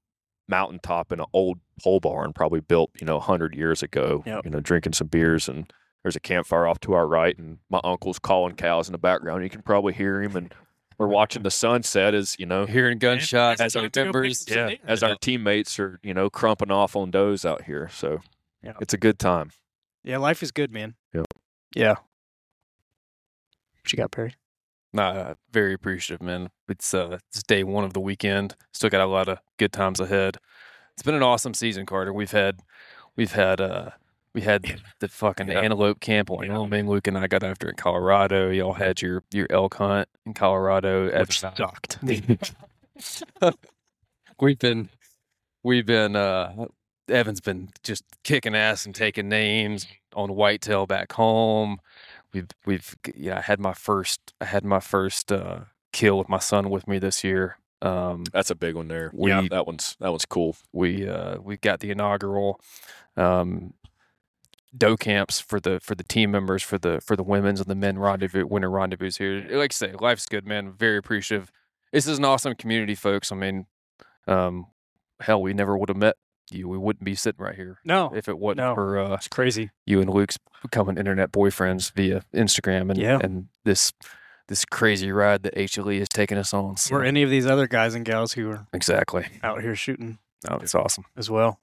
[0.47, 4.24] mountaintop in an old pole barn, probably built you know hundred years ago.
[4.26, 4.45] Yep.
[4.45, 5.72] You know, drinking some beers, and
[6.03, 9.43] there's a campfire off to our right, and my uncle's calling cows in the background.
[9.43, 10.53] You can probably hear him, and
[10.98, 12.66] we're watching the sunset as you know.
[12.66, 14.46] Hearing gunshots As as our members.
[14.48, 17.89] Yeah, as our teammates are, you know, crumping off on does out here.
[17.91, 18.22] So
[18.64, 18.74] Yeah.
[18.80, 19.52] it's a good time.
[20.04, 20.96] Yeah, life is good, man.
[21.14, 21.26] Yep.
[21.76, 21.96] Yeah.
[23.82, 24.36] What you got, Perry?
[24.93, 26.50] Nah, very appreciative, man.
[26.70, 28.56] It's uh, it's day one of the weekend.
[28.74, 30.38] Still got a lot of good times ahead.
[30.93, 32.14] It's been an awesome season, Carter.
[32.14, 32.62] We've had,
[33.18, 33.89] we've had, uh,
[34.36, 35.62] we had the fucking Yeah.
[35.62, 36.88] antelope camp on Wyoming.
[36.88, 38.52] Luke and I got after in Colorado.
[38.52, 41.06] Y'all had your your elk hunt in Colorado.
[41.06, 41.98] Which Evan- sucked.
[44.40, 44.90] we've been,
[45.64, 46.16] we've been.
[46.16, 46.68] uh
[47.08, 51.80] Evan's been just kicking ass and taking names on whitetail back home.
[52.34, 53.38] We've we've yeah.
[53.38, 54.34] I had my first.
[54.42, 55.60] I had my first uh,
[55.94, 57.58] kill with my son with me this year.
[57.84, 59.12] Um, That's a big one there.
[59.14, 60.56] We- yeah, that one's that one's cool.
[60.74, 62.60] we uh, we got the inaugural
[63.18, 63.76] um,
[64.78, 67.76] doe camps for the for the team members for the for the women's and the
[67.76, 69.46] men rendezvous winter rendezvous here.
[69.58, 70.72] Like I say, life's good, man.
[70.74, 71.52] Very appreciative.
[71.92, 73.32] This is an awesome community, folks.
[73.32, 73.68] I mean,
[74.28, 74.68] um,
[75.20, 76.18] hell, we never would have met
[76.52, 76.68] you.
[76.68, 78.76] We wouldn't be sitting right here No, if it wasn't No.
[78.76, 79.72] for uh, it's crazy.
[79.86, 83.20] you and Luke's becoming internet boyfriends via Instagram and Yeah.
[83.22, 83.94] and this
[84.48, 86.78] this crazy ride that HLE has taken us on.
[86.78, 89.26] So- Or any of these other guys and gals who are exactly.
[89.42, 91.06] out here shooting No, it's awesome.
[91.18, 91.60] as well.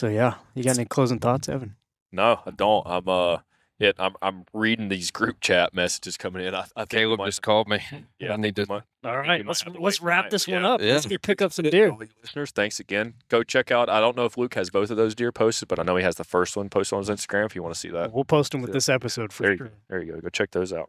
[0.00, 1.76] So yeah, you got any closing thoughts, Evan?
[2.10, 2.86] No, I don't.
[2.86, 3.38] I'm uh,
[3.78, 3.96] it.
[3.98, 6.54] I'm I'm reading these group chat messages coming in.
[6.54, 7.80] I, I think Caleb might- just called me.
[8.18, 8.64] Yeah, I need to.
[8.66, 10.30] might- All right, right, let's let's wrap tonight.
[10.30, 10.68] this one Yeah.
[10.70, 10.80] up.
[10.80, 11.10] Let's Yeah.
[11.10, 11.94] go pick up some deer.
[12.22, 13.12] Listeners, thanks again.
[13.28, 13.90] Go check out.
[13.90, 16.02] I don't know if Luke has both of those deer posted, but I know he
[16.02, 17.44] has the first one posted on his Instagram.
[17.44, 18.74] If you want to see that, We'll post them with Yeah.
[18.74, 19.66] this episode for there you sure.
[19.68, 19.72] go.
[19.90, 20.20] There you go.
[20.20, 20.88] Go check those out.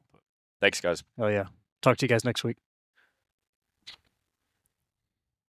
[0.62, 1.04] Thanks, guys.
[1.20, 1.48] Oh yeah.
[1.82, 2.56] Talk to you guys next week.